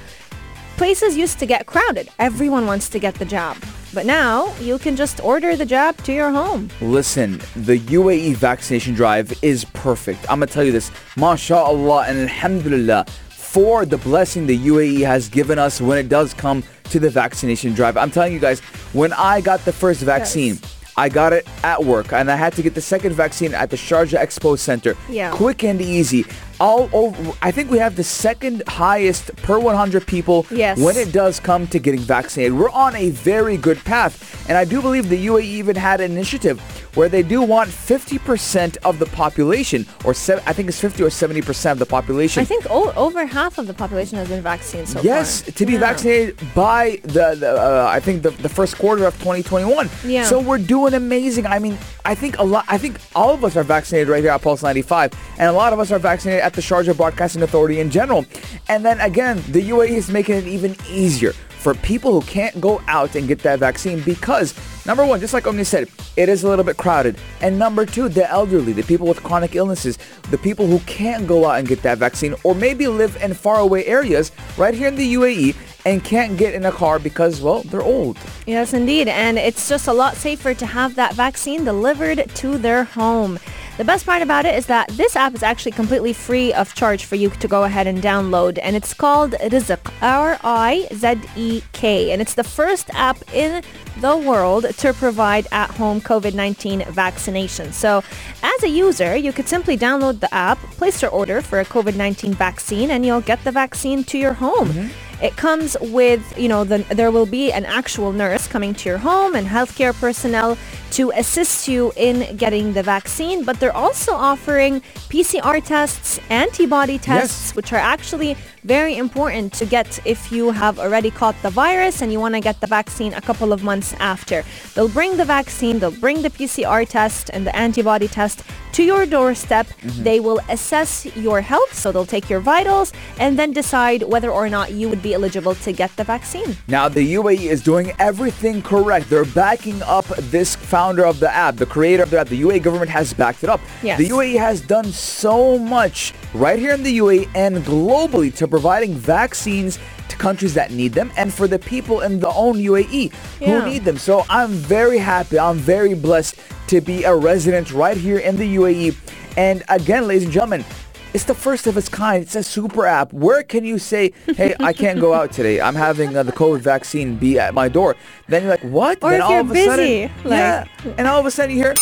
places 0.77 1.15
used 1.15 1.39
to 1.39 1.45
get 1.45 1.65
crowded. 1.65 2.09
Everyone 2.19 2.65
wants 2.65 2.89
to 2.89 2.99
get 2.99 3.13
the 3.15 3.25
jab. 3.25 3.55
But 3.93 4.07
now 4.07 4.51
you 4.59 4.79
can 4.79 4.95
just 4.95 5.23
order 5.23 5.55
the 5.55 5.65
jab 5.65 5.97
to 6.05 6.13
your 6.13 6.31
home. 6.31 6.69
Listen, 6.81 7.39
the 7.55 7.77
UAE 7.79 8.35
vaccination 8.35 8.95
drive 8.95 9.31
is 9.43 9.65
perfect. 9.65 10.21
I'm 10.29 10.39
gonna 10.39 10.47
tell 10.47 10.63
you 10.63 10.71
this, 10.71 10.91
mashallah 11.15 12.05
and 12.07 12.17
alhamdulillah, 12.17 13.05
for 13.29 13.85
the 13.85 13.97
blessing 13.97 14.47
the 14.47 14.57
UAE 14.57 15.01
has 15.01 15.29
given 15.29 15.59
us 15.59 15.79
when 15.79 15.99
it 15.99 16.09
does 16.09 16.33
come 16.33 16.63
to 16.85 16.99
the 16.99 17.09
vaccination 17.09 17.73
drive. 17.73 17.95
I'm 17.95 18.09
telling 18.09 18.33
you 18.33 18.39
guys, 18.39 18.61
when 18.93 19.13
I 19.13 19.41
got 19.41 19.63
the 19.63 19.73
first 19.73 20.01
vaccine, 20.01 20.57
I 20.97 21.09
got 21.09 21.33
it 21.33 21.47
at 21.63 21.83
work 21.83 22.13
and 22.13 22.31
I 22.31 22.35
had 22.35 22.53
to 22.53 22.61
get 22.63 22.73
the 22.75 22.81
second 22.81 23.13
vaccine 23.13 23.53
at 23.53 23.69
the 23.69 23.77
Sharjah 23.77 24.19
Expo 24.19 24.57
Center. 24.57 24.95
Yeah. 25.09 25.31
Quick 25.31 25.63
and 25.63 25.81
easy. 25.81 26.25
All 26.59 26.89
over, 26.93 27.33
I 27.41 27.51
think 27.51 27.71
we 27.71 27.77
have 27.79 27.95
the 27.95 28.03
second 28.03 28.63
highest 28.67 29.35
per 29.37 29.57
100 29.59 30.05
people 30.05 30.45
Yes. 30.51 30.77
when 30.79 30.95
it 30.97 31.11
does 31.11 31.39
come 31.39 31.67
to 31.67 31.79
getting 31.79 31.99
vaccinated. 32.01 32.53
We're 32.53 32.69
on 32.69 32.95
a 32.95 33.09
very 33.09 33.57
good 33.57 33.83
path. 33.83 34.45
And 34.47 34.57
I 34.57 34.65
do 34.65 34.81
believe 34.81 35.09
the 35.09 35.17
UAE 35.27 35.43
even 35.45 35.75
had 35.75 35.99
an 36.01 36.11
initiative 36.11 36.59
where 36.95 37.09
they 37.09 37.23
do 37.23 37.41
want 37.41 37.69
50% 37.69 38.77
of 38.85 38.99
the 38.99 39.05
population, 39.07 39.87
or 40.05 40.13
se- 40.13 40.41
I 40.45 40.53
think 40.53 40.69
it's 40.69 40.79
50 40.79 41.01
or 41.03 41.09
70% 41.09 41.71
of 41.71 41.79
the 41.79 41.85
population. 41.87 42.41
I 42.41 42.45
think 42.45 42.65
o- 42.69 42.93
over 42.95 43.25
half 43.25 43.57
of 43.57 43.65
the 43.65 43.73
population 43.73 44.17
has 44.19 44.27
been 44.27 44.43
vaccinated 44.43 44.89
so 44.89 45.01
Yes, 45.01 45.41
far. 45.41 45.51
to 45.53 45.65
be 45.65 45.73
Yeah. 45.73 45.79
vaccinated 45.79 46.37
by 46.53 46.99
the, 47.03 47.35
the 47.39 47.51
uh, 47.59 47.87
I 47.89 47.99
think 47.99 48.21
the, 48.21 48.29
the 48.29 48.49
first 48.49 48.77
quarter 48.77 49.05
of 49.05 49.17
2021. 49.19 49.89
Yeah. 50.05 50.25
So 50.25 50.39
we're 50.39 50.59
doing 50.59 50.93
amazing. 50.93 51.47
I 51.47 51.57
mean, 51.57 51.77
I 52.05 52.13
think 52.13 52.37
a 52.37 52.43
lot. 52.43 52.65
I 52.67 52.77
think 52.77 52.97
all 53.15 53.33
of 53.33 53.43
us 53.43 53.55
are 53.57 53.63
vaccinated 53.63 54.07
right 54.09 54.21
here 54.21 54.31
at 54.31 54.41
Pulse 54.41 54.61
95, 54.61 55.13
and 55.39 55.49
a 55.49 55.53
lot 55.53 55.73
of 55.73 55.79
us 55.79 55.91
are 55.91 55.99
vaccinated 55.99 56.42
at 56.43 56.53
the 56.53 56.61
Sharjah 56.61 56.95
Broadcasting 56.95 57.41
Authority 57.41 57.79
in 57.79 57.89
general. 57.89 58.25
And 58.67 58.85
then 58.85 58.99
again, 59.01 59.37
the 59.49 59.69
UAE 59.69 59.91
is 59.91 60.09
making 60.09 60.35
it 60.35 60.45
even 60.45 60.75
easier 60.87 61.33
for 61.63 61.73
people 61.75 62.19
who 62.19 62.27
can't 62.27 62.59
go 62.59 62.81
out 62.89 63.15
and 63.15 63.25
get 63.25 63.39
that 63.39 63.57
vaccine 63.57 64.01
because 64.01 64.53
number 64.85 65.05
one, 65.05 65.21
just 65.21 65.33
like 65.33 65.47
Omni 65.47 65.63
said, 65.63 65.87
it 66.17 66.27
is 66.27 66.43
a 66.43 66.49
little 66.49 66.65
bit 66.65 66.75
crowded. 66.75 67.17
And 67.39 67.57
number 67.57 67.85
two, 67.85 68.09
the 68.09 68.29
elderly, 68.29 68.73
the 68.73 68.83
people 68.83 69.07
with 69.07 69.23
chronic 69.23 69.55
illnesses, 69.55 69.97
the 70.29 70.37
people 70.37 70.67
who 70.67 70.79
can't 70.79 71.25
go 71.25 71.45
out 71.45 71.59
and 71.59 71.67
get 71.67 71.81
that 71.83 71.99
vaccine 71.99 72.35
or 72.43 72.53
maybe 72.53 72.87
live 72.87 73.15
in 73.23 73.33
faraway 73.33 73.85
areas 73.85 74.33
right 74.57 74.73
here 74.73 74.89
in 74.89 74.95
the 74.95 75.13
UAE 75.13 75.55
and 75.85 76.03
can't 76.03 76.37
get 76.37 76.53
in 76.53 76.65
a 76.65 76.71
car 76.71 76.99
because, 76.99 77.41
well, 77.41 77.61
they're 77.63 77.81
old. 77.81 78.17
Yes, 78.45 78.73
indeed. 78.73 79.07
And 79.07 79.37
it's 79.37 79.69
just 79.69 79.87
a 79.87 79.93
lot 79.93 80.15
safer 80.15 80.53
to 80.53 80.65
have 80.65 80.95
that 80.95 81.13
vaccine 81.13 81.63
delivered 81.63 82.29
to 82.35 82.57
their 82.57 82.83
home. 82.83 83.39
The 83.75 83.83
best 83.83 84.05
part 84.05 84.21
about 84.21 84.45
it 84.45 84.53
is 84.53 84.67
that 84.67 84.87
this 84.89 85.15
app 85.15 85.33
is 85.33 85.41
actually 85.41 85.71
completely 85.71 86.13
free 86.13 86.53
of 86.53 86.75
charge 86.75 87.05
for 87.05 87.15
you 87.15 87.31
to 87.31 87.47
go 87.47 87.63
ahead 87.63 87.87
and 87.87 88.03
download. 88.03 88.59
And 88.61 88.75
it's 88.75 88.93
called 88.93 89.31
Rizek, 89.31 89.91
R-I-Z-E-K. 89.99 91.81
And 92.11 92.21
it's 92.21 92.35
the 92.35 92.43
first 92.43 92.91
app 92.91 93.17
in 93.33 93.63
the 93.99 94.15
world 94.15 94.65
to 94.77 94.93
provide 94.93 95.47
at-home 95.51 96.01
COVID-19 96.01 96.85
vaccination. 96.89 97.73
So 97.73 98.03
as 98.43 98.63
a 98.63 98.69
user, 98.69 99.15
you 99.15 99.33
could 99.33 99.47
simply 99.47 99.75
download 99.75 100.19
the 100.19 100.31
app, 100.31 100.59
place 100.77 101.01
your 101.01 101.09
order 101.09 101.41
for 101.41 101.59
a 101.59 101.65
COVID-19 101.65 102.35
vaccine, 102.35 102.91
and 102.91 103.03
you'll 103.03 103.21
get 103.21 103.43
the 103.43 103.51
vaccine 103.51 104.03
to 104.03 104.19
your 104.19 104.33
home. 104.33 104.69
Mm-hmm. 104.69 105.23
It 105.23 105.35
comes 105.37 105.77
with, 105.79 106.37
you 106.37 106.49
know, 106.49 106.63
the, 106.63 106.79
there 106.89 107.09
will 107.09 107.25
be 107.25 107.51
an 107.51 107.65
actual 107.65 108.11
nurse 108.11 108.45
coming 108.45 108.73
to 108.75 108.89
your 108.89 108.97
home 108.97 109.35
and 109.35 109.47
healthcare 109.47 109.97
personnel 109.99 110.57
to 110.93 111.11
assist 111.15 111.67
you 111.67 111.91
in 111.95 112.37
getting 112.37 112.73
the 112.73 112.83
vaccine, 112.83 113.43
but 113.43 113.59
they're 113.59 113.75
also 113.75 114.13
offering 114.13 114.79
PCR 115.09 115.63
tests, 115.63 116.19
antibody 116.29 116.99
tests, 116.99 117.55
which 117.55 117.73
are 117.73 117.83
actually 117.95 118.37
very 118.63 118.95
important 118.97 119.51
to 119.53 119.65
get 119.65 119.99
if 120.05 120.31
you 120.31 120.51
have 120.51 120.79
already 120.79 121.09
caught 121.09 121.35
the 121.41 121.49
virus 121.49 122.01
and 122.01 122.11
you 122.11 122.19
want 122.19 122.35
to 122.35 122.39
get 122.39 122.61
the 122.61 122.67
vaccine 122.67 123.13
a 123.13 123.21
couple 123.21 123.51
of 123.51 123.63
months 123.63 123.93
after. 123.99 124.43
They'll 124.75 124.87
bring 124.87 125.17
the 125.17 125.25
vaccine, 125.25 125.79
they'll 125.79 125.91
bring 125.91 126.21
the 126.21 126.29
PCR 126.29 126.87
test 126.87 127.29
and 127.33 127.45
the 127.45 127.55
antibody 127.55 128.07
test 128.07 128.43
to 128.73 128.83
your 128.83 129.05
doorstep. 129.05 129.67
Mm-hmm. 129.67 130.03
They 130.03 130.19
will 130.19 130.39
assess 130.49 131.05
your 131.15 131.41
health, 131.41 131.73
so 131.73 131.91
they'll 131.91 132.05
take 132.05 132.29
your 132.29 132.39
vitals 132.39 132.91
and 133.19 133.37
then 133.37 133.51
decide 133.51 134.03
whether 134.03 134.31
or 134.31 134.49
not 134.49 134.71
you 134.71 134.89
would 134.89 135.01
be 135.01 135.13
eligible 135.13 135.55
to 135.55 135.71
get 135.71 135.95
the 135.95 136.03
vaccine. 136.03 136.57
Now, 136.67 136.89
the 136.89 137.15
UAE 137.15 137.49
is 137.51 137.61
doing 137.61 137.93
everything 137.99 138.61
correct. 138.61 139.09
They're 139.09 139.25
backing 139.25 139.81
up 139.83 140.05
this 140.33 140.55
founder 140.83 141.05
of 141.05 141.21
the 141.21 141.33
app, 141.33 141.55
the 141.55 141.65
creator 141.65 142.03
of 142.03 142.09
the 142.09 142.19
app. 142.19 142.27
The 142.27 142.41
UAE 142.41 142.61
government 142.61 142.91
has 142.91 143.13
backed 143.13 143.41
it 143.41 143.49
up. 143.49 143.61
Yes. 143.81 143.97
The 143.99 144.09
UAE 144.09 144.37
has 144.37 144.59
done 144.59 144.91
so 144.91 145.57
much 145.57 146.13
right 146.33 146.59
here 146.59 146.73
in 146.73 146.83
the 146.83 146.97
UAE 146.97 147.29
and 147.35 147.63
globally 147.63 148.35
to 148.35 148.49
providing 148.49 148.93
vaccines 148.93 149.79
to 150.09 150.17
countries 150.17 150.53
that 150.55 150.71
need 150.71 150.91
them 150.91 151.09
and 151.15 151.33
for 151.33 151.47
the 151.47 151.57
people 151.57 152.01
in 152.01 152.19
the 152.19 152.27
own 152.33 152.55
UAE 152.71 153.13
Yeah. 153.39 153.61
who 153.61 153.69
need 153.69 153.85
them. 153.85 153.97
So 153.97 154.25
I'm 154.29 154.49
very 154.49 154.97
happy. 154.97 155.39
I'm 155.39 155.55
very 155.57 155.93
blessed 155.93 156.35
to 156.67 156.81
be 156.81 157.05
a 157.05 157.15
resident 157.15 157.71
right 157.71 157.95
here 157.95 158.17
in 158.17 158.35
the 158.35 158.55
UAE. 158.57 158.97
And 159.37 159.63
again, 159.69 160.05
ladies 160.05 160.25
and 160.25 160.33
gentlemen, 160.33 160.65
it's 161.13 161.25
the 161.25 161.35
first 161.35 161.67
of 161.67 161.77
its 161.77 161.89
kind. 161.89 162.23
It's 162.23 162.35
a 162.35 162.43
super 162.43 162.85
app. 162.85 163.13
Where 163.13 163.43
can 163.43 163.63
you 163.65 163.77
say, 163.77 164.13
hey, 164.35 164.55
I 164.59 164.73
can't 164.73 164.99
go 164.99 165.13
out 165.13 165.31
today. 165.31 165.61
I'm 165.61 165.75
having 165.75 166.15
uh, 166.17 166.23
the 166.23 166.31
COVID 166.31 166.59
vaccine 166.59 167.15
be 167.17 167.39
at 167.39 167.53
my 167.53 167.69
door. 167.69 167.95
Then 168.27 168.43
you're 168.43 168.51
like, 168.51 168.61
what? 168.63 168.97
Or 169.03 169.11
then 169.11 169.19
if 169.19 169.25
all 169.25 169.31
you're 169.31 169.41
of 169.41 169.49
a 169.51 169.53
busy, 169.53 169.67
sudden, 169.67 170.11
like- 170.23 170.39
yeah. 170.39 170.65
And 170.97 171.07
all 171.07 171.19
of 171.19 171.25
a 171.25 171.31
sudden 171.31 171.55
you 171.55 171.61
hear, 171.63 171.75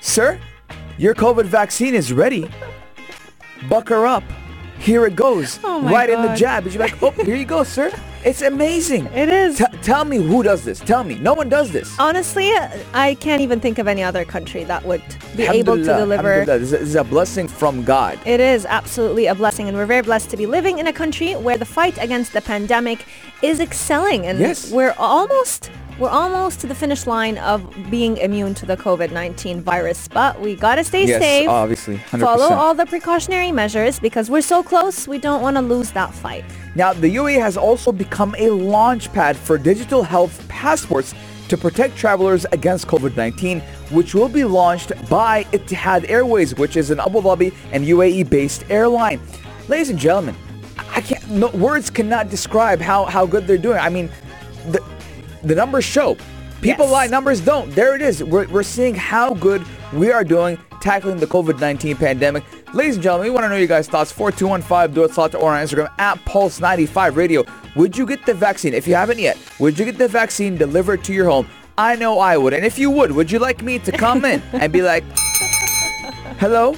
sir, 0.00 0.38
your 0.98 1.14
COVID 1.14 1.44
vaccine 1.46 1.94
is 1.94 2.12
ready. 2.12 2.50
Bucker 3.68 4.06
up. 4.06 4.24
Here 4.80 5.04
it 5.06 5.14
goes. 5.14 5.60
Oh 5.62 5.82
right 5.82 6.08
in 6.08 6.22
the 6.22 6.34
jab. 6.34 6.64
And 6.64 6.74
you're 6.74 6.82
like, 6.82 7.02
oh, 7.02 7.10
here 7.10 7.36
you 7.36 7.44
go, 7.44 7.62
sir. 7.76 7.92
It's 8.24 8.42
amazing. 8.42 9.06
It 9.14 9.28
is. 9.30 9.58
T- 9.58 9.64
tell 9.82 10.04
me 10.04 10.18
who 10.18 10.42
does 10.42 10.62
this. 10.64 10.78
Tell 10.80 11.04
me. 11.04 11.14
No 11.18 11.32
one 11.32 11.48
does 11.48 11.70
this. 11.72 11.98
Honestly, 11.98 12.50
I 12.92 13.14
can't 13.20 13.40
even 13.40 13.60
think 13.60 13.78
of 13.78 13.86
any 13.88 14.02
other 14.02 14.24
country 14.26 14.64
that 14.64 14.84
would 14.84 15.02
be 15.36 15.44
able 15.44 15.76
to 15.76 15.84
deliver. 15.84 16.44
This 16.44 16.62
is, 16.64 16.70
this 16.70 16.80
is 16.82 16.94
a 16.96 17.04
blessing 17.04 17.48
from 17.48 17.82
God. 17.84 18.18
It 18.26 18.40
is 18.40 18.66
absolutely 18.66 19.26
a 19.26 19.34
blessing, 19.34 19.68
and 19.68 19.76
we're 19.76 19.86
very 19.86 20.02
blessed 20.02 20.28
to 20.30 20.36
be 20.36 20.44
living 20.46 20.78
in 20.78 20.86
a 20.86 20.92
country 20.92 21.32
where 21.34 21.56
the 21.56 21.64
fight 21.64 21.96
against 22.02 22.32
the 22.34 22.42
pandemic 22.42 23.06
is 23.42 23.58
excelling, 23.60 24.26
and 24.26 24.38
Yes. 24.38 24.70
we're 24.70 24.94
almost 24.98 25.70
we're 26.00 26.08
almost 26.08 26.60
to 26.60 26.66
the 26.66 26.74
finish 26.74 27.06
line 27.06 27.36
of 27.38 27.62
being 27.90 28.16
immune 28.16 28.54
to 28.54 28.64
the 28.66 28.76
COVID-19 28.76 29.60
virus. 29.60 30.08
But 30.08 30.40
we 30.40 30.56
gotta 30.56 30.82
stay 30.82 31.04
Yes, 31.04 31.20
safe. 31.20 31.48
obviously, 31.48 31.98
100%. 31.98 32.20
Follow 32.20 32.54
all 32.54 32.74
the 32.74 32.86
precautionary 32.86 33.52
measures 33.52 34.00
because 34.00 34.30
we're 34.30 34.40
so 34.40 34.62
close. 34.62 35.06
We 35.06 35.18
don't 35.18 35.42
want 35.42 35.56
to 35.58 35.62
lose 35.62 35.90
that 35.92 36.14
fight. 36.14 36.44
Now, 36.74 36.94
the 36.94 37.14
UAE 37.16 37.38
has 37.40 37.56
also 37.58 37.92
become 37.92 38.34
a 38.38 38.48
launch 38.48 39.12
pad 39.12 39.36
for 39.36 39.58
digital 39.58 40.02
health 40.02 40.42
passports 40.48 41.14
to 41.48 41.58
protect 41.58 41.96
travelers 41.96 42.46
against 42.52 42.86
COVID-19, 42.86 43.60
which 43.90 44.14
will 44.14 44.28
be 44.28 44.44
launched 44.44 44.92
by 45.10 45.44
Etihad 45.52 46.08
Airways, 46.08 46.54
which 46.54 46.76
is 46.76 46.90
an 46.90 47.00
Abu 47.00 47.20
Dhabi 47.20 47.52
and 47.72 47.84
UAE-based 47.84 48.64
airline. 48.70 49.20
Ladies 49.68 49.90
and 49.90 49.98
gentlemen, 49.98 50.34
I 50.94 51.00
can't. 51.02 51.28
No, 51.28 51.48
words 51.48 51.90
cannot 51.90 52.30
describe 52.30 52.80
how 52.80 53.04
how 53.04 53.26
good 53.26 53.46
they're 53.46 53.58
doing. 53.58 53.78
I 53.78 53.88
mean, 53.90 54.10
the 55.42 55.54
numbers 55.54 55.84
show. 55.84 56.16
People 56.60 56.84
Yes. 56.84 56.92
lie, 56.92 57.06
numbers 57.06 57.40
don't. 57.40 57.74
There 57.74 57.94
it 57.94 58.02
is. 58.02 58.22
We're, 58.22 58.46
we're 58.48 58.62
seeing 58.62 58.94
how 58.94 59.32
good 59.34 59.64
we 59.92 60.12
are 60.12 60.24
doing 60.24 60.58
tackling 60.80 61.18
the 61.18 61.26
COVID-19 61.26 61.98
pandemic. 61.98 62.42
Ladies 62.74 62.94
and 62.96 63.02
gentlemen, 63.02 63.26
we 63.28 63.30
want 63.30 63.44
to 63.44 63.48
know 63.48 63.56
your 63.56 63.66
guys' 63.66 63.88
thoughts. 63.88 64.12
4215 64.12 64.94
do 64.94 65.04
it 65.04 65.12
slot 65.14 65.34
or 65.34 65.52
on 65.54 65.64
Instagram 65.64 65.90
at 65.98 66.18
Pulse95 66.24 67.16
Radio. 67.16 67.44
Would 67.76 67.96
you 67.96 68.06
get 68.06 68.24
the 68.26 68.34
vaccine? 68.34 68.74
If 68.74 68.86
you 68.86 68.94
haven't 68.94 69.18
yet, 69.18 69.38
would 69.58 69.78
you 69.78 69.84
get 69.84 69.98
the 69.98 70.08
vaccine 70.08 70.56
delivered 70.56 71.04
to 71.04 71.12
your 71.12 71.26
home? 71.26 71.46
I 71.78 71.96
know 71.96 72.18
I 72.18 72.36
would. 72.36 72.52
And 72.52 72.64
if 72.64 72.78
you 72.78 72.90
would, 72.90 73.12
would 73.12 73.30
you 73.30 73.38
like 73.38 73.62
me 73.62 73.78
to 73.80 73.92
come 73.92 74.24
in 74.24 74.42
and 74.52 74.72
be 74.72 74.82
like, 74.82 75.04
hello? 76.38 76.76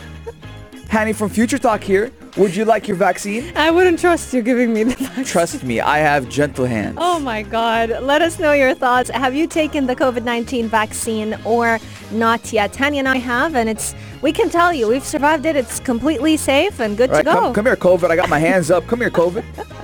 Hani 0.87 1.15
from 1.15 1.29
Future 1.29 1.59
Talk 1.59 1.83
here. 1.83 2.13
Would 2.37 2.57
you 2.57 2.65
like 2.65 2.89
your 2.89 2.97
vaccine? 2.97 3.53
I 3.57 3.71
wouldn't 3.71 3.99
trust 3.99 4.33
you 4.33 4.41
giving 4.41 4.73
me 4.73 4.85
the 4.85 4.95
vaccine. 4.95 5.25
Trust 5.25 5.63
me, 5.65 5.81
I 5.81 5.99
have 5.99 6.29
gentle 6.31 6.65
hands. 6.65 6.97
Oh 7.01 7.19
my 7.19 7.43
God. 7.43 7.91
Let 8.03 8.23
us 8.23 8.39
know 8.39 8.53
your 8.53 8.75
thoughts. 8.75 9.11
Have 9.11 9.35
you 9.35 9.47
taken 9.47 9.87
the 9.87 9.95
COVID-19 9.95 10.65
vaccine 10.67 11.37
or 11.45 11.79
not 12.11 12.51
yet? 12.51 12.73
Tanya 12.73 13.01
and 13.01 13.09
I 13.09 13.19
have, 13.19 13.55
and 13.55 13.69
it's, 13.69 13.95
we 14.23 14.33
can 14.33 14.49
tell 14.49 14.73
you, 14.73 14.89
we've 14.89 15.05
survived 15.05 15.45
it. 15.45 15.57
It's 15.57 15.79
completely 15.79 16.39
safe 16.39 16.81
and 16.81 16.97
good 16.97 17.11
right, 17.11 17.19
to 17.19 17.25
go. 17.25 17.33
come, 17.33 17.55
come 17.55 17.67
here, 17.67 17.77
COVID. 17.77 18.11
I 18.11 18.17
got 18.17 18.31
my 18.31 18.39
hands 18.39 18.71
up. 18.71 18.87
Come 18.87 19.01
here, 19.01 19.11
COVID. 19.11 19.45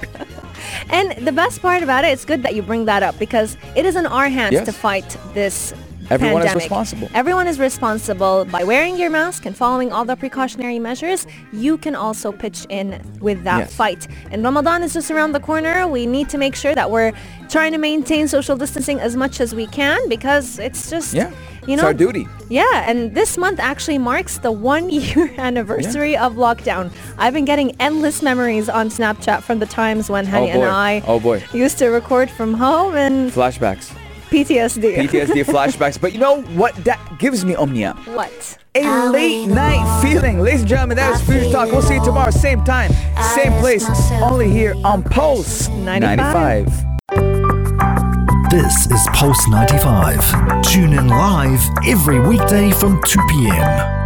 And 0.90 1.12
the 1.26 1.32
best 1.32 1.60
part 1.60 1.82
about 1.82 2.04
it, 2.04 2.08
it's 2.08 2.24
good 2.24 2.42
that 2.44 2.54
you 2.54 2.62
bring 2.62 2.86
that 2.86 3.02
up 3.02 3.18
because 3.18 3.58
it 3.76 3.84
is 3.84 3.94
in 3.94 4.06
our 4.06 4.28
hands 4.28 4.52
Yes. 4.54 4.64
to 4.66 4.72
fight 4.72 5.16
this 5.34 5.74
Everyone 6.10 6.42
is 6.46 6.54
responsible. 6.54 7.08
Everyone 7.14 7.46
is 7.46 7.58
responsible 7.58 8.44
by 8.46 8.64
wearing 8.64 8.96
your 8.98 9.10
mask 9.10 9.44
and 9.46 9.54
following 9.56 9.92
all 9.92 10.04
the 10.04 10.16
precautionary 10.16 10.78
measures. 10.78 11.26
You 11.52 11.76
can 11.76 11.94
also 11.94 12.32
pitch 12.32 12.66
in 12.70 13.00
with 13.20 13.44
that 13.44 13.58
Yes. 13.58 13.74
fight. 13.74 14.08
And 14.30 14.42
Ramadan 14.42 14.82
is 14.82 14.92
just 14.94 15.10
around 15.10 15.32
the 15.32 15.40
corner. 15.40 15.86
We 15.86 16.06
need 16.06 16.28
to 16.30 16.38
make 16.38 16.54
sure 16.54 16.74
that 16.74 16.90
we're 16.90 17.12
trying 17.50 17.72
to 17.72 17.78
maintain 17.78 18.26
social 18.28 18.56
distancing 18.56 19.00
as 19.00 19.16
much 19.16 19.40
as 19.40 19.54
we 19.54 19.66
can 19.66 19.98
because 20.08 20.58
it's 20.58 20.88
just, 20.90 21.12
Yeah. 21.14 21.30
you 21.66 21.74
It's 21.74 21.82
know, 21.82 21.88
our 21.88 21.94
duty. 21.94 22.26
Yeah, 22.48 22.64
and 22.88 23.14
this 23.14 23.36
month 23.36 23.60
actually 23.60 23.98
marks 23.98 24.38
the 24.38 24.52
one 24.52 24.88
year 25.00 25.30
anniversary 25.36 26.16
of 26.16 26.34
lockdown. 26.36 26.90
I've 27.18 27.34
been 27.34 27.44
getting 27.44 27.76
endless 27.80 28.22
memories 28.22 28.68
on 28.70 28.88
Snapchat 28.88 29.42
from 29.42 29.58
the 29.58 29.66
times 29.66 30.08
when 30.08 30.26
Hani 30.26 30.54
oh, 30.54 30.62
and. 30.62 30.64
I 30.64 31.02
Oh, 31.06 31.20
boy. 31.20 31.42
used 31.52 31.76
to 31.78 31.88
record 31.88 32.30
from 32.30 32.54
home 32.54 32.94
and 32.96 33.30
Flashbacks. 33.30 33.90
PTSD. 34.28 34.96
PTSD 34.96 35.44
flashbacks. 35.54 36.00
But 36.00 36.12
you 36.12 36.18
know 36.18 36.42
what 36.42 36.74
that 36.84 37.00
gives 37.18 37.44
me, 37.44 37.54
Omnia? 37.54 37.94
what? 38.06 38.58
A 38.74 39.10
late 39.10 39.46
night 39.46 40.00
feeling. 40.02 40.40
Ladies 40.40 40.60
and 40.60 40.68
gentlemen, 40.68 40.96
That 40.96 41.10
that 41.12 41.20
is 41.20 41.26
Future 41.28 41.50
Talk. 41.50 41.72
We'll 41.72 41.82
see 41.82 41.94
you 41.94 42.04
tomorrow, 42.04 42.30
same 42.30 42.62
time, 42.64 42.92
same 43.34 43.52
place, 43.60 43.84
only 44.22 44.50
here 44.50 44.74
on 44.84 45.02
Pulse 45.02 45.68
95. 45.68 46.66
95. 47.10 48.50
This 48.50 48.86
is 48.86 49.06
Pulse 49.12 49.48
95. 49.48 50.62
Tune 50.62 50.92
in 50.92 51.08
live 51.08 51.60
every 51.86 52.20
weekday 52.20 52.70
from 52.70 53.02
2 53.04 53.20
p.m. 53.30 53.97